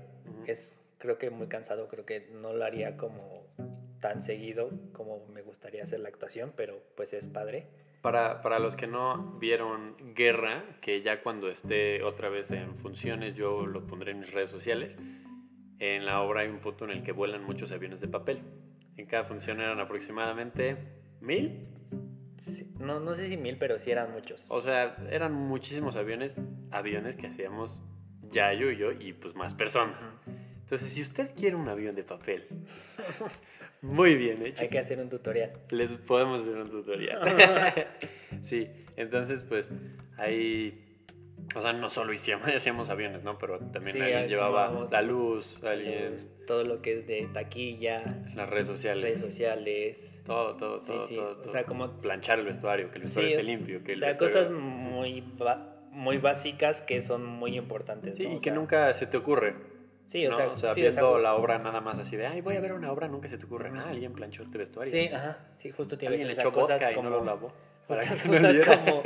[0.46, 3.46] Es creo que muy cansado, creo que no lo haría como
[4.00, 7.66] tan seguido como me gustaría hacer la actuación, pero pues es padre.
[8.02, 13.34] Para, para los que no vieron Guerra, que ya cuando esté otra vez en funciones
[13.34, 14.96] yo lo pondré en mis redes sociales,
[15.80, 18.40] en la obra hay un punto en el que vuelan muchos aviones de papel.
[18.96, 20.76] En cada función eran aproximadamente
[21.20, 21.68] mil.
[22.38, 24.46] Sí, no, no sé si mil, pero sí eran muchos.
[24.50, 26.36] O sea, eran muchísimos aviones,
[26.70, 27.82] aviones que hacíamos
[28.30, 30.14] Yayo y yo y pues más personas.
[30.60, 32.46] Entonces, si usted quiere un avión de papel,
[33.82, 34.62] muy bien hecho.
[34.62, 35.52] Hay que hacer un tutorial.
[35.70, 37.20] Les podemos hacer un tutorial.
[38.42, 39.70] sí, entonces pues
[40.16, 40.84] ahí...
[41.54, 43.38] O sea, no solo hacíamos, hacíamos aviones, ¿no?
[43.38, 46.16] Pero también Sí, alguien llevaba la luz, alguien...
[46.46, 48.02] Todo lo que es de taquilla,
[48.34, 49.02] las redes sociales.
[49.04, 50.20] redes sociales.
[50.26, 51.52] Todo, todo, Sí, todo, sí, todo, o todo.
[51.52, 53.82] sea, como- Planchar el vestuario, que el vestuario Sí, esté limpio.
[53.82, 55.24] Que O el sea, vestuario- cosas muy,
[55.90, 58.16] muy básicas que son muy importantes.
[58.16, 58.32] Sí, ¿no?
[58.32, 59.54] y O que sea, núnca se te ocurre.
[60.08, 60.36] Sí, o ¿no?
[60.36, 62.40] sea, o sea sí, o viendo sea, ju- la obra nada más así de, ay,
[62.40, 64.90] voy a ver una obra, nunca se te ocurre, ah, alguien planchó este vestuario.
[64.90, 65.38] Sí, ajá.
[65.58, 67.52] Sí, justo tiene Alguien le o sea, echó cosas vodka y como, no lo lavó.
[67.88, 69.02] Cosas, no cosas como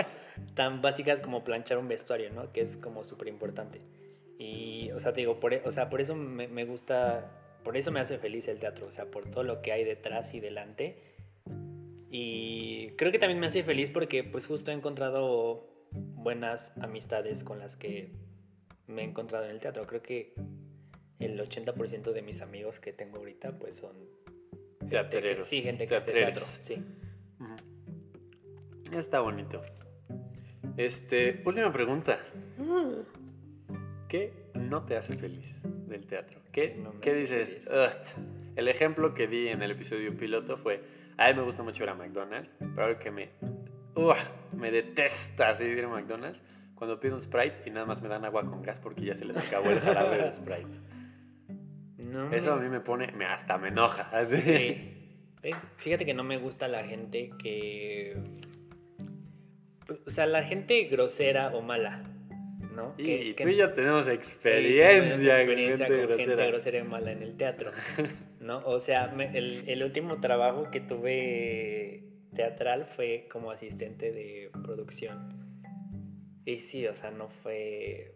[0.54, 2.52] tan básicas como planchar un vestuario, ¿no?
[2.52, 3.80] Que es como súper importante.
[4.38, 7.30] Y, o sea, te digo, por, e- o sea, por eso me, me gusta,
[7.64, 10.34] por eso me hace feliz el teatro, o sea, por todo lo que hay detrás
[10.34, 10.96] y delante.
[12.10, 17.58] Y creo que también me hace feliz porque, pues, justo he encontrado buenas amistades con
[17.58, 18.12] las que
[18.86, 19.86] me he encontrado en el teatro.
[19.86, 20.34] Creo que
[21.24, 23.96] el 80% de mis amigos que tengo ahorita, pues, son...
[24.88, 25.46] Teatreros.
[25.46, 26.82] Sí, gente que hace teatro, sí.
[27.38, 27.54] Ujú.
[28.98, 29.62] Está bonito.
[30.76, 32.18] Este, última pregunta.
[34.08, 36.40] ¿Qué no te hace feliz del teatro?
[36.52, 37.66] ¿Qué, No qué dices?
[38.56, 40.82] El ejemplo que di en el episodio piloto fue,
[41.16, 43.30] a mí me gusta mucho ir a McDonald's, pero algo que me,
[43.94, 44.16] ¡Ugh!
[44.54, 46.42] me detesta así ir a McDonald's,
[46.74, 49.24] cuando pido un Sprite y nada más me dan agua con gas porque ya se
[49.24, 50.68] les acabó el jarabe del Sprite.
[52.12, 54.02] No Eso a mí me pone, me, hasta me enoja.
[54.12, 54.36] Así.
[54.40, 55.50] Sí.
[55.78, 58.16] Fíjate que no me gusta la gente que.
[60.06, 62.02] O sea, la gente grosera o mala,
[62.74, 62.94] ¿no?
[62.96, 66.28] Y, Que- y que- tú y yo tenemos experiencia, tenemos con experiencia gente con grosera.
[66.36, 67.70] gente grosera y mala en el teatro,
[68.40, 68.58] ¿no?
[68.64, 75.50] O sea, me- el, el último trabajo que tuve teatral fue como asistente de producción.
[76.44, 78.12] Y sí, o sea, no fue...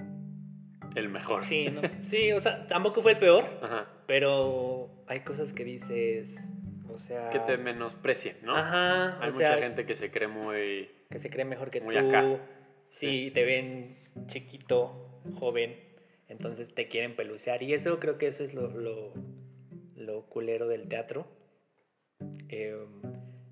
[0.97, 1.45] El mejor.
[1.45, 3.87] Sí, no- sí, o sea, tampoco fue el peor, Ajá.
[4.07, 6.49] pero hay cosas que dices,
[6.89, 7.31] o sea...
[7.31, 8.57] Que te menosprecien, ¿no?
[8.57, 10.91] Ajá, Hay o mucha sea, gente que se cree muy...
[11.11, 12.01] que se cree mejor que Muy tú.
[12.01, 12.25] acá.
[12.89, 15.77] Sí, te ven chiquito, joven,
[16.29, 17.63] entonces te quieren pelucear.
[17.63, 19.13] Y eso creo que eso es lo, lo,
[19.97, 21.27] lo culero del teatro.
[22.49, 22.77] Eh,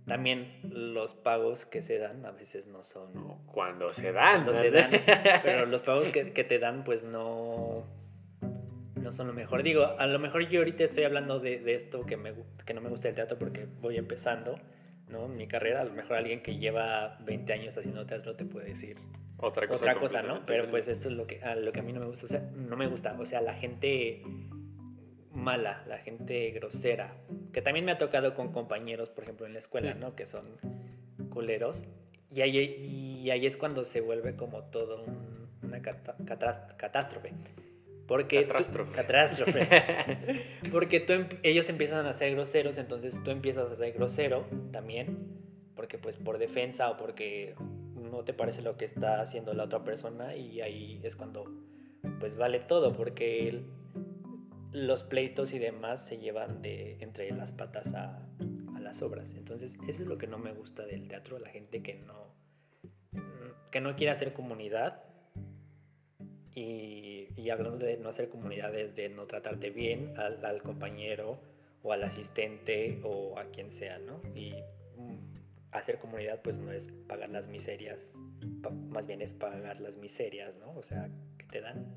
[0.06, 3.14] también los pagos que se dan a veces no son...
[3.14, 4.44] No, cuando se dan.
[4.44, 4.90] Cuando se dan,
[5.42, 7.84] pero los pagos que, que te dan pues no,
[9.04, 9.62] no son lo mejor.
[9.62, 12.34] Digo, a lo mejor yo ahorita estoy hablando de, de esto que, me,
[12.66, 14.58] que no me gusta el teatro porque voy empezando,
[15.08, 15.28] ¿no?
[15.28, 18.98] Mi carrera, a lo mejor alguien que lleva 20 años haciendo teatro te puede decir
[19.38, 20.42] Otra cosa, otra cosa, ¿no?
[20.44, 22.28] Pero pues esto es lo que, a lo que a mí no me gusta, o
[22.28, 24.22] sea, no me gusta, o sea, la gente
[25.44, 27.14] mala, la gente grosera,
[27.52, 29.98] que también me ha tocado con compañeros, por ejemplo, en la escuela, Sí.
[30.00, 30.14] ¿no?
[30.16, 30.44] Que son
[31.30, 31.84] culeros.
[32.34, 37.32] Y ahí, y ahí es cuando se vuelve como todo un- una catástrofe.
[38.06, 38.92] Porque tú- Catástrofe.
[38.92, 39.68] catástrofe.
[40.72, 45.16] porque tú, em- ellos empiezan a ser groseros, entonces tú empiezas a ser grosero también,
[45.74, 47.54] porque pues por defensa o porque
[47.94, 51.44] no te parece lo que está haciendo la otra persona y ahí es cuando
[52.20, 53.62] pues vale todo, porque
[54.74, 58.20] los pleitos y demás se llevan de entre las patas a,
[58.80, 59.34] las obras.
[59.34, 62.34] Entonces eso es lo que no me gusta del teatro, la gente que no,
[63.70, 65.04] que no quiere hacer comunidad.
[66.54, 71.38] Y, y hablando de no hacer comunidades, de no tratarte bien al, al compañero
[71.82, 74.20] o al asistente o a quien sea, ¿no?
[74.34, 74.54] Y
[74.96, 75.16] mm,
[75.70, 78.12] hacer comunidad pues no es pagar las miserias,
[78.88, 80.72] más bien es pagar las miserias, ¿no?
[80.74, 81.08] O sea,
[81.38, 81.96] que te dan.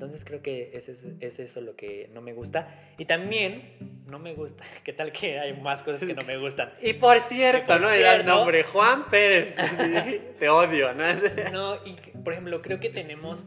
[0.00, 2.74] Entonces creo que es eso, es eso lo que no me gusta.
[2.96, 3.74] Y también
[4.06, 6.72] no me gusta, ¿qué tal que hay más cosas que no me gustan?
[6.82, 9.54] Y por cierto, Y por no digas nombre, Juan Pérez.
[9.54, 11.04] Sí, te odio, ¿no?
[11.52, 13.44] No, y por ejemplo, creo que tenemos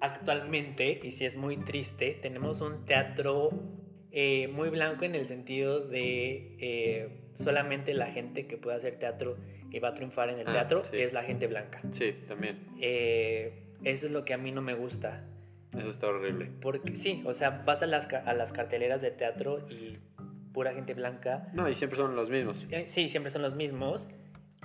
[0.00, 3.50] actualmente, y si es muy triste, tenemos un teatro
[4.12, 9.36] eh, muy blanco en el sentido de eh, solamente la gente que puede hacer teatro
[9.72, 10.96] y va a triunfar en el Ah, teatro sí.
[11.00, 11.80] es la gente blanca.
[11.90, 12.58] Sí, también.
[12.80, 15.24] Eh, eso es lo que a mí no me gusta.
[15.76, 16.50] Eso está horrible.
[16.60, 19.98] Porque sí, o sea, vas a las, a las carteleras de teatro y
[20.52, 21.48] pura gente blanca.
[21.54, 22.68] No, y siempre son los mismos.
[22.70, 24.08] Eh, Sí, siempre son los mismos.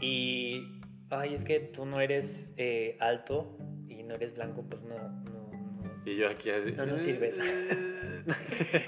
[0.02, 4.96] Y, ay, es que tú no eres eh, alto y no eres blanco, pues no,
[4.98, 6.02] no, no.
[6.06, 6.72] Y yo aquí así.
[6.74, 7.40] No, no sirves.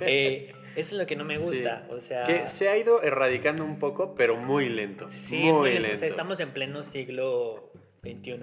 [0.01, 2.23] Eh, eso es lo que no me gusta, o sea...
[2.25, 5.09] que se ha ido erradicando un poco, pero muy lento.
[5.09, 5.81] Sí, muy, muy lento.
[5.83, 5.95] lento.
[5.95, 7.71] O sea, estamos en pleno siglo
[8.03, 8.39] XXI,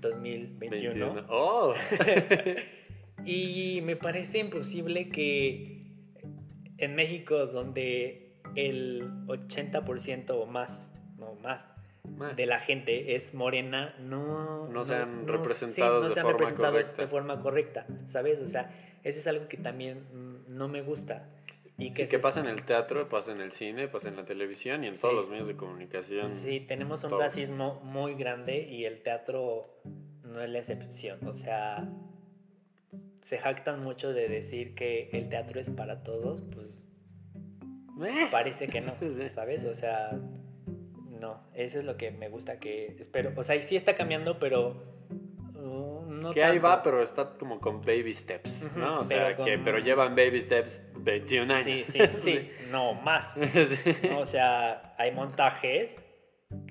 [0.00, 0.08] Ujú.
[0.14, 1.12] 2021.
[1.14, 1.26] 21.
[1.28, 1.74] Oh.
[3.24, 5.82] Y me parece imposible que
[6.78, 11.68] en México, donde el 80% o más, no más,
[12.36, 16.72] de la gente es morena, no, No sean no- representados no de sean forma representados
[16.80, 17.02] correcta.
[17.02, 18.40] de forma correcta, ¿sabes?
[18.40, 18.70] O sea,
[19.02, 21.28] eso es algo que también mm, no me gusta.
[21.80, 24.16] Y Que, que, que se- pasa en el teatro, pasa en el cine, pasa en
[24.16, 25.02] la televisión y en Sí.
[25.02, 26.24] todos los medios de comunicación.
[26.26, 27.22] Sí, tenemos un todos.
[27.22, 29.78] racismo muy grande y el teatro
[30.24, 31.24] no es la excepción.
[31.28, 31.88] O sea,
[33.22, 36.82] se jactan mucho de decir que el teatro es para todos, pues
[38.04, 38.26] Eh.
[38.30, 39.28] parece que no, Sí.
[39.34, 39.64] ¿sabes?
[39.64, 40.18] O sea,
[41.20, 43.32] no, eso es lo que me gusta que espero.
[43.36, 44.82] O sea, y sí está cambiando, pero
[45.54, 46.68] uh, no que ahí tanto.
[46.68, 49.00] va, pero está como con baby steps, ¿no?
[49.00, 51.64] O sea, pero que con- pero llevan baby steps 21 años.
[51.64, 53.36] Sí, sí, sí, no más.
[54.16, 56.04] O sea, hay montajes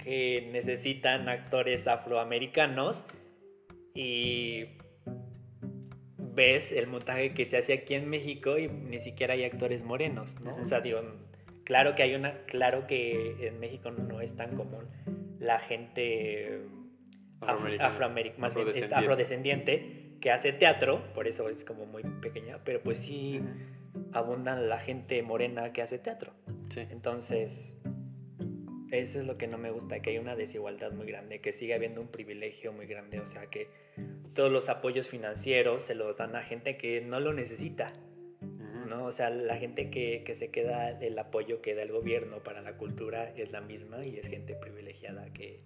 [0.03, 3.05] que necesitan actores afroamericanos
[3.93, 4.65] y
[6.17, 10.39] ves el montaje que se hace aquí en México y ni siquiera hay actores morenos,
[10.41, 10.55] ¿no?
[10.57, 11.01] O sea, digo,
[11.63, 14.85] claro que hay una, claro que en México no es tan común
[15.39, 16.61] la gente
[17.41, 17.89] afro- Afroamericana.
[17.97, 18.95] afroameric- más bien, es Afrodescendiente.
[18.95, 23.39] afrodescendiente que hace teatro, por eso es como muy pequeña, pero pues sí
[24.13, 26.33] abundan la gente morena que hace teatro.
[26.69, 26.81] Sí.
[26.89, 27.75] Entonces,
[28.91, 31.73] eso es lo que no me gusta, que hay una desigualdad muy grande, que sigue
[31.73, 33.67] habiendo un privilegio muy grande, o sea que
[34.33, 37.93] todos los apoyos financieros se los dan a gente que no lo necesita,
[38.87, 39.05] ¿no?
[39.05, 42.61] O sea, la gente que, que se queda, el apoyo que da el gobierno para
[42.61, 45.63] la cultura es la misma y es gente privilegiada que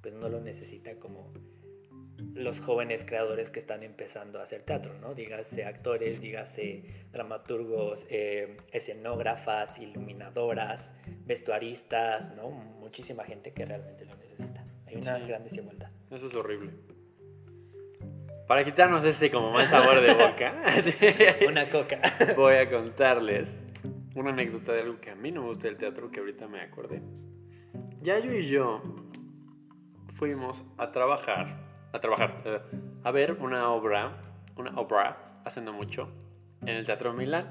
[0.00, 1.32] pues no lo necesita como
[2.18, 5.14] los jóvenes creadores que están empezando a hacer teatro, ¿no?
[5.14, 10.96] Dígase actores, dígase dramaturgos, eh, escenógrafas, iluminadoras,
[11.26, 12.50] vestuaristas, ¿no?
[12.50, 14.64] Muchísima gente que realmente lo necesita.
[14.86, 15.26] Hay una Sí.
[15.26, 15.90] gran desigualdad.
[16.10, 16.70] Eso es horrible.
[18.46, 20.54] Para quitarnos este como mal sabor de boca,
[21.48, 22.00] Una coca.
[22.36, 23.48] voy a contarles
[24.14, 26.60] una anécdota de algo que a mí no me gusta del teatro que ahorita me
[26.60, 27.00] acordé.
[28.02, 28.82] Yayo y yo
[30.12, 31.56] fuimos a trabajar,
[31.94, 32.60] a trabajar, eh,
[33.04, 34.16] a ver una obra,
[34.56, 36.08] una obra, hace no mucho,
[36.62, 37.46] en el Teatro Milán.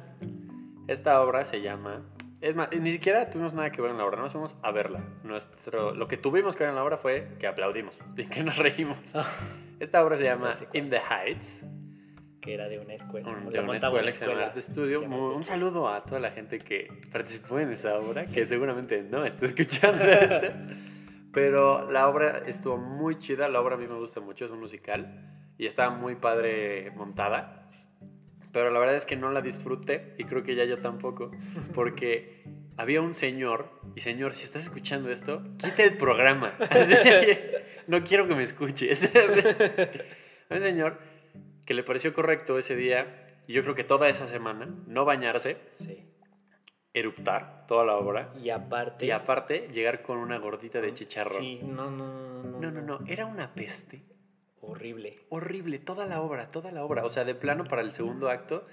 [0.88, 2.01] Esta obra se llama...
[2.41, 4.99] Es más, ni siquiera tuvimos nada que ver en la obra, nos fuimos a verla.
[5.23, 8.58] Nuestro, lo que tuvimos que ver en la obra fue que aplaudimos y que nos
[8.58, 8.97] reímos.
[9.79, 10.51] Esta obra se llama.
[10.73, 11.65] In the Heights,
[12.41, 13.29] que era de una escuela.
[13.29, 14.99] un- de una escuela se llama Arte Estudio.
[14.99, 15.43] se Un Estudio.
[15.45, 20.03] saludo a toda la gente que participó en esa obra, que seguramente no está escuchando
[20.12, 20.47] esto.
[21.34, 24.60] Pero la obra estuvo muy chida, la obra a mí me gusta mucho, es un
[24.60, 27.69] musical y está muy padre montada.
[28.52, 31.32] Pero la verdad es que no la disfruté y creo que ya yo tampoco,
[31.74, 32.43] porque
[32.78, 36.54] había un señor, y señor, si estás escuchando esto, quita el programa.
[37.86, 39.12] No quiero que me escuches.
[40.50, 41.00] un señor
[41.65, 45.58] que le pareció correcto ese día, y yo creo que toda esa semana, no bañarse,
[45.80, 46.12] Sí.
[46.93, 49.06] Eruptar toda la obra, Y aparte.
[49.06, 51.41] y aparte llegar con una gordita de chicharrón.
[51.41, 52.60] Sí, no, no, no.
[52.60, 54.03] No, no, no, era una peste.
[54.62, 55.19] Horrible.
[55.29, 57.03] horrible, toda la obra, toda la obra.
[57.03, 58.65] O sea, de plano para el segundo acto,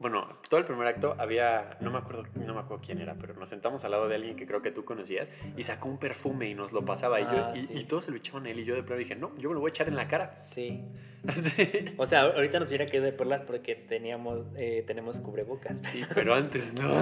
[0.00, 3.34] bueno, todo el primer acto había, no me acuerdo, no me acuerdo quién era, pero
[3.34, 6.48] nos sentamos al lado de alguien que creo que tú conocías y sacó un perfume
[6.48, 7.72] y nos lo pasaba y, Ah, yo, y, sí.
[7.80, 9.54] y todos se lo echaban a él y yo de plano dije, no, yo me
[9.54, 10.36] lo voy a echar en la cara.
[10.36, 10.82] Sí.
[11.36, 15.82] Sí, O sea, ahorita nos hubiera quedado de perlas porque teníamos, eh, tenemos cubrebocas.
[15.92, 16.94] sí, pero antes no.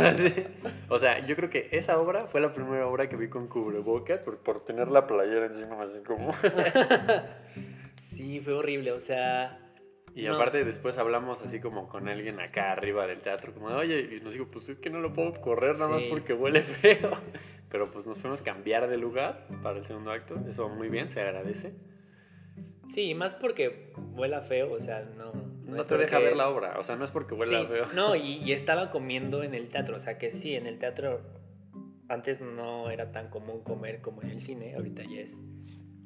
[0.89, 4.19] O sea, yo creo que esa obra fue la primera obra que vi con cubrebocas
[4.19, 6.33] por, por tener la playera encima así como...
[8.03, 8.91] Sí, fue horrible.
[8.91, 9.61] O sea.
[10.14, 10.35] Y No.
[10.35, 14.33] aparte después hablamos así como con alguien acá arriba del teatro, como, oye, y nos
[14.33, 16.09] dijo, pues es que no lo puedo correr nada más Sí.
[16.11, 17.11] porque huele feo.
[17.71, 21.21] Pero pues nos fuimos cambiar de lugar para el segundo acto, eso muy bien, se
[21.21, 21.75] agradece.
[22.88, 24.73] Sí, más porque huela feo.
[24.73, 25.33] O sea, no.
[25.66, 27.66] No, es te deja porque- ver la obra, o sea, no es porque huela Sí,
[27.66, 27.85] feo.
[27.94, 29.97] No, y, y estaba comiendo en el teatro.
[29.97, 31.21] O sea, que sí, en el teatro.
[32.09, 34.75] Antes no era tan común comer como en el cine.
[34.75, 35.38] Ahorita ya es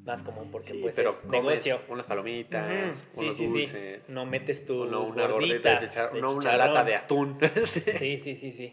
[0.05, 1.79] más común porque Sí, pues pero es negocio.
[1.89, 6.21] unas palomitas, Ujú, Sí, unos sí, dulces, No metes tus no una de gorditas de
[6.21, 7.37] no una lata de atún.
[7.65, 8.17] Sí.
[8.17, 8.71] Sí, sí, sí.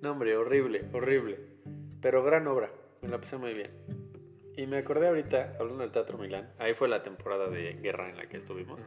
[0.00, 1.38] No, hombre, horrible, horrible.
[2.00, 3.70] Pero gran obra, me la pasé muy bien.
[4.56, 8.16] Y me acordé ahorita, hablando del Teatro Milán, ahí fue la temporada de guerra en
[8.16, 8.80] la que estuvimos.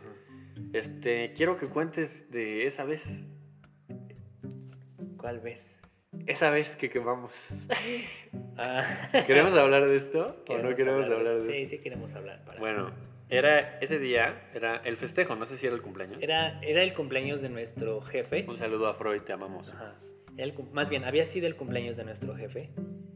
[0.73, 3.23] Este, quiero que cuentes de esa vez,
[5.17, 5.79] ¿Cuál ves?
[6.27, 7.67] Esa vez que quemamos.
[8.57, 11.75] Ah, ¿Queremos hablar de esto o no queremos de- hablar de Sí, esto?
[11.75, 12.41] sí queremos hablar.
[12.45, 12.91] para- Bueno,
[13.29, 16.21] era ese día, era el festejo, no sé si era el cumpleaños.
[16.21, 18.45] Era, era el cumpleaños de nuestro jefe.
[18.47, 19.71] Un saludo a Freud, te amamos.
[19.71, 19.95] Ajá.
[20.37, 22.69] El más bien, había sido el cumpleaños de nuestro jefe.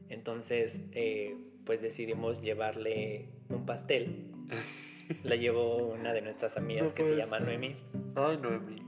[0.10, 4.32] Entonces, eh, pues decidimos llevarle un pastel.
[5.24, 7.46] La llevó una de nuestras amigas No que se llama ser.
[7.48, 7.78] Noemi.
[8.16, 8.84] Ay, Noemi.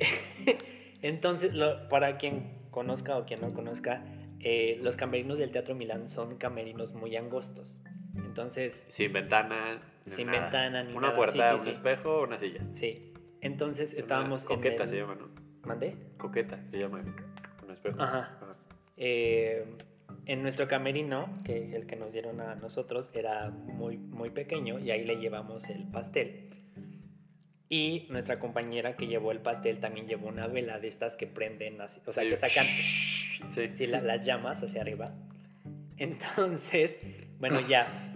[1.02, 4.04] Entonces, lo- para quien conozca o quien no conozca,
[4.40, 7.80] eh, los camerinos del Teatro Milán son camerinos muy angostos.
[8.14, 9.80] Entonces, Sin ventana.
[10.04, 10.42] Sin nada.
[10.42, 11.70] ventana ni Una nada, puerta, sí, un sí.
[11.70, 12.60] espejo, una silla.
[12.74, 13.14] sí.
[13.40, 14.88] Entonces Una estábamos Coqueta en el...
[14.88, 15.28] se llama, ¿no?
[15.64, 15.96] ¿Mandé?
[16.18, 17.02] Coqueta se llama.
[17.64, 17.96] Un espejo.
[18.02, 18.36] Ajá.
[18.98, 19.64] Eh,
[20.26, 24.90] en nuestro camerino, que el que nos dieron a nosotros, era muy, muy pequeño y
[24.90, 26.50] ahí le llevamos el pastel.
[27.68, 31.80] Y nuestra compañera que llevó el pastel también llevó una vela de estas que prenden,
[31.80, 33.70] así, o sea, que sacan Sí.
[33.74, 35.12] sí, la- las llamas hacia arriba.
[35.98, 36.98] Entonces,
[37.38, 38.12] bueno, ya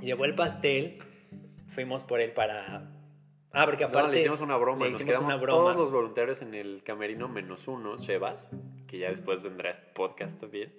[0.00, 0.98] llevó el pastel,
[1.68, 2.90] fuimos por él para...
[3.52, 4.12] Ah, porque No, aparte...
[4.12, 4.84] le hicimos una broma.
[4.86, 5.58] le Nos hicimos quedamos una broma.
[5.58, 8.50] todos los voluntarios en el camerino, menos uno, Sebas,
[8.86, 10.72] que ya después vendrá este podcast también.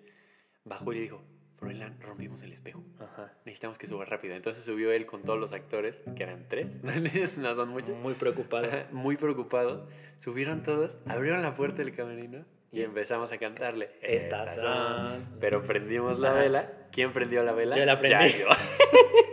[0.66, 1.22] Bajó y le dijo:
[1.60, 2.84] Froilán, rompimos el espejo.
[3.00, 3.34] Ajá.
[3.46, 4.34] Necesitamos que suba rápido.
[4.36, 6.82] Entonces subió él con todos los actores, que eran tres,
[7.38, 7.98] no son muchos.
[7.98, 8.70] Muy preocupado.
[8.92, 9.88] Muy preocupado.
[10.20, 13.92] Subieron todos, abrieron la puerta del camerino y empezamos a cantarle.
[14.02, 15.38] Estas son.
[15.40, 16.72] Pero prendimos la vela.
[16.92, 17.76] ¿Quién prendió la vela?
[17.76, 18.34] Yo la prendí.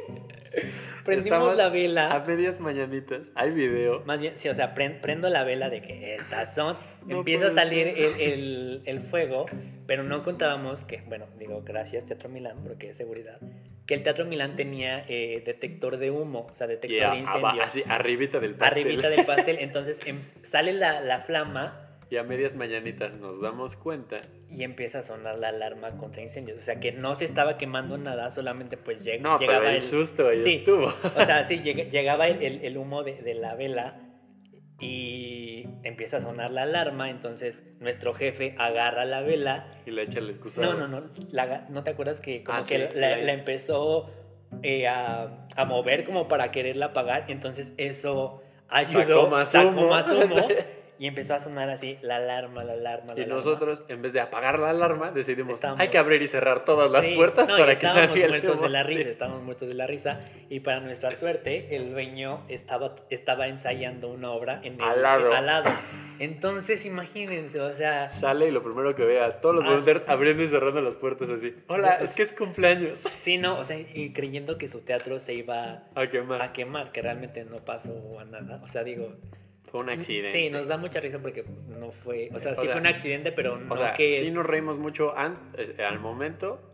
[1.06, 2.10] Prendimos Estamos la vela.
[2.10, 3.20] A medias mañanitas.
[3.34, 4.02] Hay video.
[4.04, 6.76] Más bien, sí, o sea, pren- prendo la vela de que estas son.
[7.06, 9.46] No empieza a salir el, el- el fuego,
[9.86, 13.38] pero no contábamos que, bueno, digo, gracias Teatro Milán, porque es seguridad,
[13.86, 17.18] que el Teatro Milán tenía eh, detector de humo, o sea, detector Y a- de
[17.18, 17.64] incendios.
[17.64, 18.82] así, arribita del pastel.
[18.84, 23.74] Arribita del pastel, entonces em- sale la, la flama Y a medias mañanitas nos damos
[23.76, 24.20] cuenta.
[24.48, 26.58] y empieza a sonar la alarma contra incendios.
[26.60, 29.76] O sea, que no se estaba quemando nada, solamente pues lleg- No, llegaba pero el
[29.76, 29.82] el...
[29.82, 30.54] susto ahí Sí.
[30.56, 30.86] estuvo.
[31.16, 34.00] O sea, sí, lleg- llegaba el, el- el humo de, de la vela
[34.78, 39.72] y empieza a sonar la alarma, entonces nuestro jefe agarra la vela.
[39.86, 40.60] Y le echa el excusa.
[40.60, 44.10] No, no, no, la ¿no te acuerdas que como Ah, que sí, la, la empezó
[44.62, 47.24] eh, a, a mover como para quererla apagar?
[47.28, 49.88] Entonces eso ayudó, Sacó más sacó humo.
[49.88, 50.46] más humo
[50.98, 53.36] y empezó a sonar así la alarma, la alarma, la Y alarma.
[53.36, 56.90] nosotros, en vez de apagar la alarma, decidimos, Estábamos- hay que abrir y cerrar todas
[56.90, 58.62] las Sí, puertas no, para que estábamos salga el muertos humo.
[58.62, 59.08] de la risa, Sí.
[59.10, 64.30] estábamos muertos de la risa y para nuestra suerte el dueño estaba, estaba ensayando una
[64.30, 65.32] obra en el Al lado.
[65.32, 65.70] al lado.
[66.18, 70.02] Entonces imagínense, o sea, Sale y lo primero que ve a todos los Ah, volunteers
[70.04, 70.10] sí.
[70.10, 71.54] abriendo y cerrando las puertas así.
[71.68, 73.00] Hola, es que es cumpleaños.
[73.18, 76.40] sí, no, o sea, y creyendo que su teatro se iba A quemar.
[76.42, 78.60] a quemar, que realmente no pasó a nada.
[78.64, 79.14] O sea, digo,
[79.76, 80.32] Fue un accidente.
[80.32, 81.44] sí, nos da mucha risa porque
[81.78, 84.08] no fue, o sea, sí O sea, fue un accidente, pero no O sea, que
[84.08, 85.38] sí nos reímos mucho an-
[85.78, 86.68] al momento,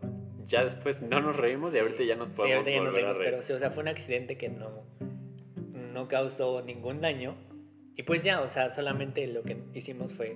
[0.45, 3.17] ya después no nos reímos y ahorita ya nos Sí, podemos ahorita ya nos reímos,
[3.17, 3.29] reír.
[3.31, 4.83] pero sí, o sea, fue un accidente que no,
[5.93, 7.35] no causó ningún daño.
[7.95, 10.35] Y pues ya, o sea, solamente lo que hicimos fue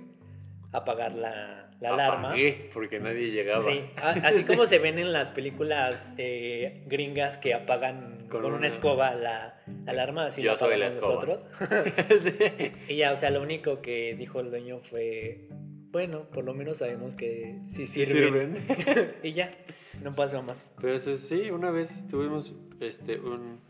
[0.72, 2.28] apagar la, la alarma.
[2.28, 3.62] Apagué, porque nadie llegaba.
[3.62, 8.56] Sí, así como se ven en las películas eh, gringas que apagan Con con, una,
[8.58, 11.14] una- escoba la, la alarma, así Yo soy la escoba.
[11.24, 11.46] nosotros.
[12.20, 12.72] sí.
[12.88, 15.48] Y ya, o sea, lo único que dijo el dueño fue,
[15.90, 18.56] bueno, por lo menos sabemos que sí Sí sirven.
[19.22, 19.54] y ya,
[20.02, 20.70] no pasó más.
[20.80, 23.60] Pero eso sí, una vez tuvimos este, un...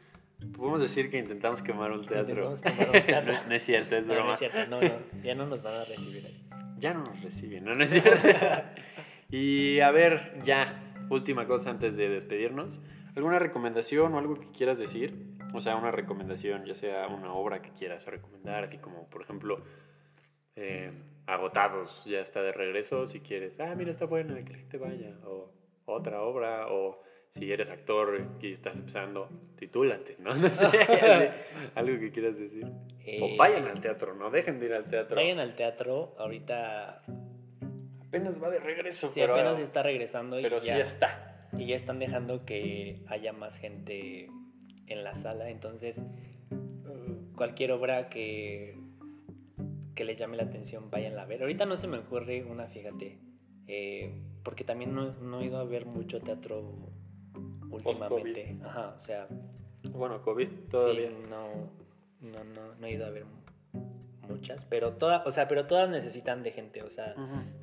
[0.56, 2.50] Podemos decir que intentamos quemar un teatro.
[2.52, 3.32] Intentamos quemar un teatro.
[3.34, 4.32] no, no es cierto, es No, no broma.
[4.32, 4.90] es cierto, no, no,
[5.22, 6.44] ya no nos van a recibir ahí.
[6.78, 7.82] Ya no nos reciben, ¿no?
[7.82, 8.28] Es cierto.
[9.30, 12.80] y a ver, ya, última cosa antes de despedirnos.
[13.16, 15.36] ¿Alguna recomendación o algo que quieras decir?
[15.54, 19.62] O sea, una recomendación, ya sea una obra que quieras recomendar, así como, por ejemplo,
[20.56, 20.92] eh,
[21.26, 25.14] Agotados, ya está de regreso, si quieres, ah, mira, está buena, que la gente vaya,
[25.26, 25.50] o
[25.84, 30.34] otra obra, o si eres actor y estás empezando, titúlate, ¿no?
[30.34, 30.78] No sé, así,
[31.74, 32.66] algo que quieras decir.
[33.04, 35.16] Eh, o vayan al teatro, no dejen de ir al teatro.
[35.16, 37.02] Vayan al teatro, ahorita
[38.08, 41.48] Apenas va de regreso, sí pero, apenas está regresando pero y, sí ya, está.
[41.58, 44.30] y ya están dejando que haya más gente
[44.86, 46.02] en la sala, entonces
[47.36, 48.76] cualquier obra que,
[49.94, 51.42] que les llame la atención, vayan a ver.
[51.42, 53.18] Ahorita no se me ocurre una, fíjate,
[53.66, 54.10] eh,
[54.42, 56.90] porque también no, no he ido a ver mucho teatro
[57.70, 58.56] últimamente.
[58.64, 59.26] Ajá, o sea,
[59.92, 61.08] Bueno, COVID todavía.
[61.08, 61.70] Sí, no,
[62.20, 63.24] no, no, no he ido a ver
[64.28, 67.14] muchas, pero todas, o sea, pero todas necesitan de gente, o sea,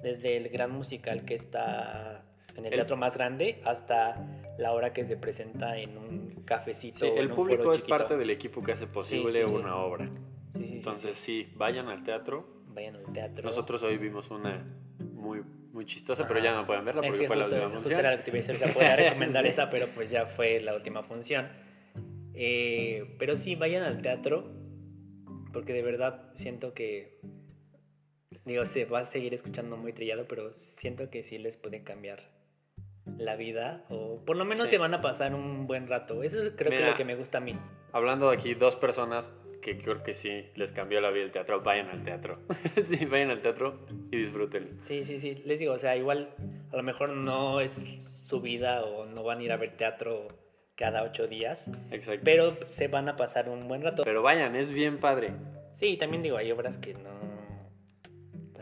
[0.02, 2.24] desde el gran musical que está
[2.56, 4.26] en el, El- teatro más grande hasta
[4.58, 7.00] la hora que se presenta en un cafecito.
[7.06, 7.98] Sí, el un público es chiquito.
[7.98, 10.10] parte del equipo que hace posible sí, una obra.
[10.56, 12.48] Entonces, sí, vayan al teatro.
[12.70, 13.44] vayan al teatro.
[13.44, 14.66] Nosotros hoy vimos una
[15.14, 15.44] muy,
[15.76, 16.28] muy chistosa, Ajá.
[16.30, 18.00] pero ya no pueden verla porque que fue la justo, última justo función.
[18.00, 19.50] era lo que te iba a decir, se podía recomendar Sí.
[19.50, 21.50] esa, pero pues ya fue la última función.
[22.34, 24.52] Eh, pero sí, vayan al teatro,
[25.54, 27.20] porque de verdad siento que,
[28.46, 32.35] digo, se va a seguir escuchando muy trillado, pero siento que sí les puede cambiar
[33.18, 34.72] la vida, o por lo menos Sí.
[34.76, 36.24] se van a pasar un buen rato.
[36.24, 36.90] Eso es creo que Mira.
[36.92, 37.56] lo que me gusta a mí.
[37.92, 41.90] Hablando aquí, dos personas que creo que sí les cambió la vida el teatro, vayan
[41.90, 42.40] al teatro.
[42.84, 44.78] sí, vayan al teatro y disfruten.
[44.82, 46.30] Sí, sí, sí, les digo, o sea, igual
[46.72, 47.74] a lo mejor no es
[48.28, 50.28] su vida o no van a ir a ver teatro
[50.76, 52.22] cada ocho días, Exacto.
[52.26, 54.04] pero se van a pasar un buen rato.
[54.04, 55.32] Pero vayan, es bien padre.
[55.74, 57.10] Sí, también digo, hay obras que no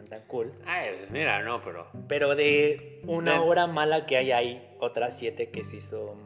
[0.04, 0.52] están tan cool.
[0.66, 3.42] Ay, mira, no, pero Pero de una Ven.
[3.42, 6.18] obra mala que hay, hay otras siete que sí son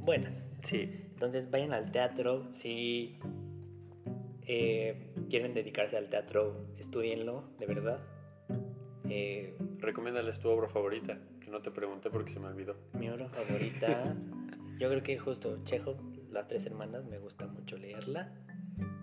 [0.00, 0.50] buenas.
[0.62, 1.02] sí.
[1.16, 3.18] Entonces vayan al teatro, si
[4.46, 8.00] eh, quieren dedicarse al teatro, estudienlo, de verdad.
[9.08, 12.76] Eh, Recomiéndales tu obra favorita, que no te pregunté porque se me olvidó.
[12.92, 14.14] mi obra favorita,
[14.78, 15.96] yo creo que justo Chekhov,
[16.30, 18.32] Las Tres Hermanas, me gusta mucho leerla.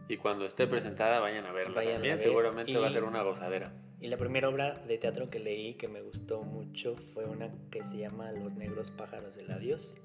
[0.08, 2.16] Y cuando esté presentada, vayan a verla Vayan a también.
[2.18, 2.24] ver.
[2.24, 3.74] Seguramente va a ser una gozadera.
[4.04, 7.86] Y la primera obra de teatro que leí que me gustó mucho fue una que
[7.86, 9.96] se llama Los negros pájaros del adiós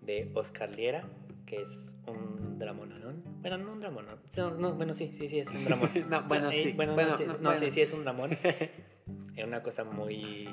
[0.00, 1.04] de Oscar Liera,
[1.44, 3.22] que es un dramonón.
[3.42, 4.18] Bueno, no un dramonón.
[4.38, 5.90] No, no, bueno, sí, sí, sí, es un dramón.
[6.08, 6.72] No, bueno, Eh, sí.
[6.72, 7.56] Bueno, Bueno, no, sí, no, no, bueno.
[7.60, 8.30] sí, sí, es un dramón.
[9.36, 10.48] Es una cosa muy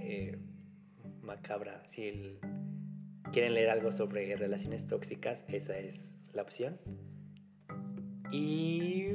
[0.00, 0.36] eh,
[1.22, 1.84] macabra.
[1.86, 2.38] Si el-
[3.32, 6.76] quieren leer algo sobre relaciones tóxicas, esa es la opción.
[8.32, 9.12] Y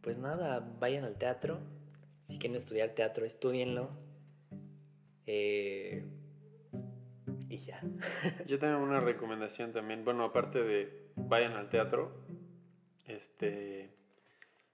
[0.00, 1.60] pues nada, vayan al teatro.
[2.30, 3.90] Si quieren estudiar teatro, estudienlo.
[5.26, 6.04] Eh,
[7.48, 7.82] y ya.
[8.46, 10.04] Yo tengo una recomendación también.
[10.04, 12.24] Bueno, aparte de vayan al teatro,
[13.08, 13.90] este.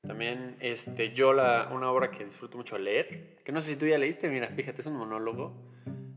[0.06, 3.86] También, este, yo la, una obra que disfruto mucho leer, que no sé si tú
[3.86, 5.72] ya leíste, mira, fíjate, es un monólogo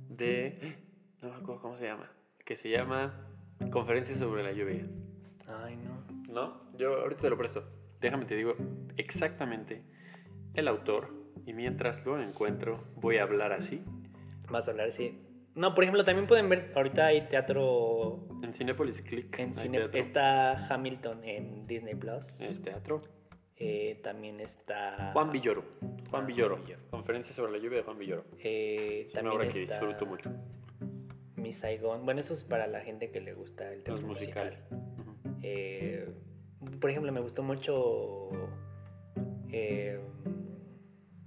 [0.10, 0.78] de,
[1.24, 2.12] no me acuerdo cómo se llama,
[2.46, 3.28] que se llama
[3.72, 4.86] Conferencia sobre la lluvia.
[5.48, 6.06] Ay, no.
[6.32, 6.78] ¿No?
[6.78, 7.64] Yo ahorita te lo presto.
[8.00, 8.56] Déjame te digo
[8.96, 9.82] exactamente
[10.54, 13.82] el autor y mientras lo encuentro voy a hablar así.
[14.50, 15.20] Vas a hablar así.
[15.56, 19.38] No, por ejemplo, también pueden ver, ahorita hay teatro En Cinepolis Click.
[19.40, 19.90] en cine.
[19.94, 22.40] Está Hamilton en Disney Plus.
[22.40, 23.02] Es teatro.
[23.58, 25.10] Eh, también está.
[25.12, 25.64] Juan Villoro.
[26.10, 26.60] Juan Ah, Villoro.
[26.90, 28.24] Conferencia sobre la lluvia de Juan Villoro.
[28.42, 30.32] Eh, Es una también obra que está disfruto mucho.
[31.36, 32.06] Mi Saigon.
[32.06, 34.58] Bueno, eso es para la gente que le gusta el teatro musical.
[34.70, 35.40] musical.
[35.44, 36.08] Eh,
[36.80, 38.30] por ejemplo, me gustó mucho.
[39.52, 40.00] eh,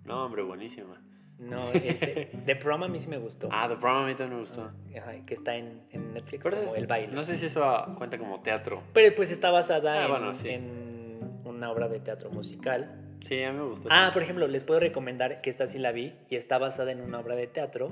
[0.04, 1.00] No, hombre, buenísima.
[1.38, 3.48] no, este, The Prom a mí sí me gustó.
[3.50, 4.70] Ah, The Prom a mí también me gustó.
[4.96, 7.12] Ajá, que está en, en Netflix Pero como es- El Baile.
[7.12, 8.82] No sé si eso ah, cuenta como teatro.
[8.92, 10.48] Pero pues está basada Ah, en, bueno, sí.
[10.50, 12.98] en una obra de teatro musical.
[13.20, 13.88] Sí, a mí me gustó.
[13.90, 17.00] Ah, por ejemplo, les puedo recomendar que esta sí la vi y está basada en
[17.00, 17.90] una obra de teatro,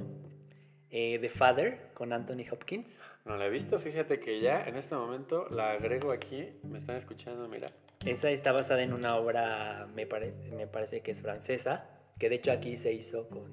[0.91, 3.03] eh, The Father, con Anthony Hopkins.
[3.25, 6.49] No la he visto, fíjate que ya en este momento la agrego aquí.
[6.65, 7.71] Me están escuchando, mira.
[8.05, 11.85] Esa está basada en una obra, me, pare- me parece que es francesa,
[12.21, 13.53] que de hecho aquí se hizo con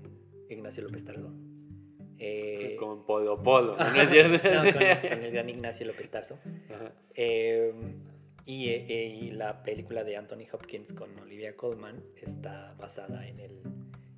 [0.49, 1.33] Ignacio López Tarso.
[2.19, 4.49] Eh, Con Polo Polo, ¿no es cierto?
[4.53, 4.73] no, con,
[5.09, 6.37] con el gran Ignacio López Tarso.
[7.15, 7.73] Eh,
[8.45, 13.61] y, eh, y la película de Anthony Hopkins con Olivia Colman está basada en, el,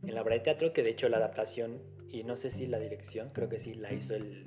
[0.03, 2.79] en la obra de teatro, que de hecho la adaptación, y no sé si la
[2.79, 4.45] dirección, creo que sí, la hizo el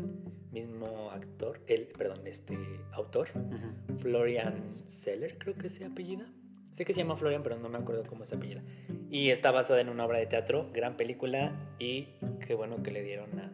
[0.51, 2.57] mismo actor, el, perdón, este
[2.93, 3.99] autor, Ujú.
[3.99, 6.27] Florian Seller, creo que se apellida.
[6.73, 8.63] Sé que se llama Florian, pero no me acuerdo cómo se apellida.
[9.11, 12.09] Y está basada en una obra de teatro, gran película, y
[12.47, 13.53] qué bueno que le dieron a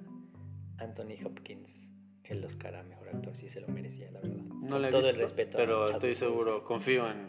[0.78, 1.92] Anthony Hopkins
[2.28, 4.42] el Oscar a Mejor Actor, sí se lo merecía, la verdad.
[4.62, 7.26] No la he Todo el visto, respeto a pero Chadwick estoy seguro, confío en,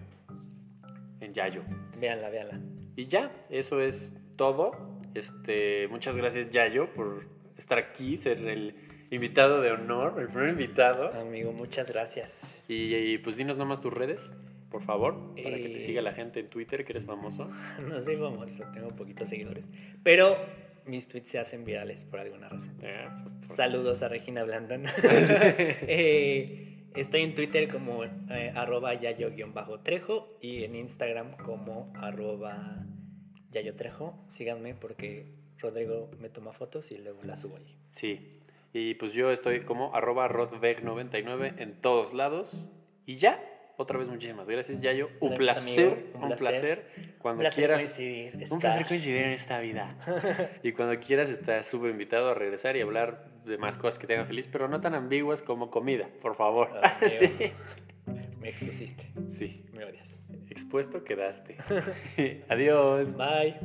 [1.22, 1.64] en Yayo.
[1.98, 2.60] Véanla, véanla.
[2.96, 4.72] Y ya, eso es todo.
[5.16, 7.26] Este, muchas gracias Yayo por
[7.58, 8.76] estar aquí, ser el
[9.10, 11.14] invitado de honor, el primer invitado.
[11.14, 12.62] Amigo, muchas gracias.
[12.68, 14.34] Y, y, pues dinos nomás tus redes,
[14.70, 17.50] por favor, para que te Eh, siga la gente en Twitter, que eres famoso.
[17.88, 19.68] No soy famoso, tengo poquitos seguidores,
[20.04, 20.36] pero
[20.86, 22.76] mis tweets se hacen virales por alguna razón.
[22.82, 24.84] Eh, por- por- Saludos a Regina Blandon.
[25.88, 28.04] Eh, estoy en Twitter como
[28.56, 32.86] arroba yayo-trejo y en Instagram como arroba
[33.52, 34.24] yayotrejo.
[34.28, 35.26] Síganme porque
[35.58, 37.76] Rodrigo me toma fotos y luego las subo ahí.
[37.92, 38.36] Sí.
[38.74, 42.64] Y pues yo estoy como arroba rodveg99 en todos lados.
[43.06, 43.40] Y ya,
[43.80, 45.10] otra vez muchísimas gracias, Yayo.
[45.20, 46.06] Un Gracias, placer.
[46.16, 46.86] Un un placer.
[47.18, 47.78] Cuando Un placer quieras.
[47.82, 48.36] coincidir.
[48.36, 49.96] Un estar- placer coincidir en esta vida.
[50.64, 54.14] y cuando quieras estás súper invitado a regresar y hablar de más cosas que te
[54.14, 56.70] hagan feliz, pero no tan ambiguas como comida, por favor.
[56.84, 57.52] Ah, sí.
[58.40, 59.12] Me expusiste.
[59.32, 59.66] sí.
[59.76, 60.28] Me odias.
[60.50, 61.58] Expuesto quedaste.
[62.50, 63.16] Adiós.
[63.16, 63.56] Bye.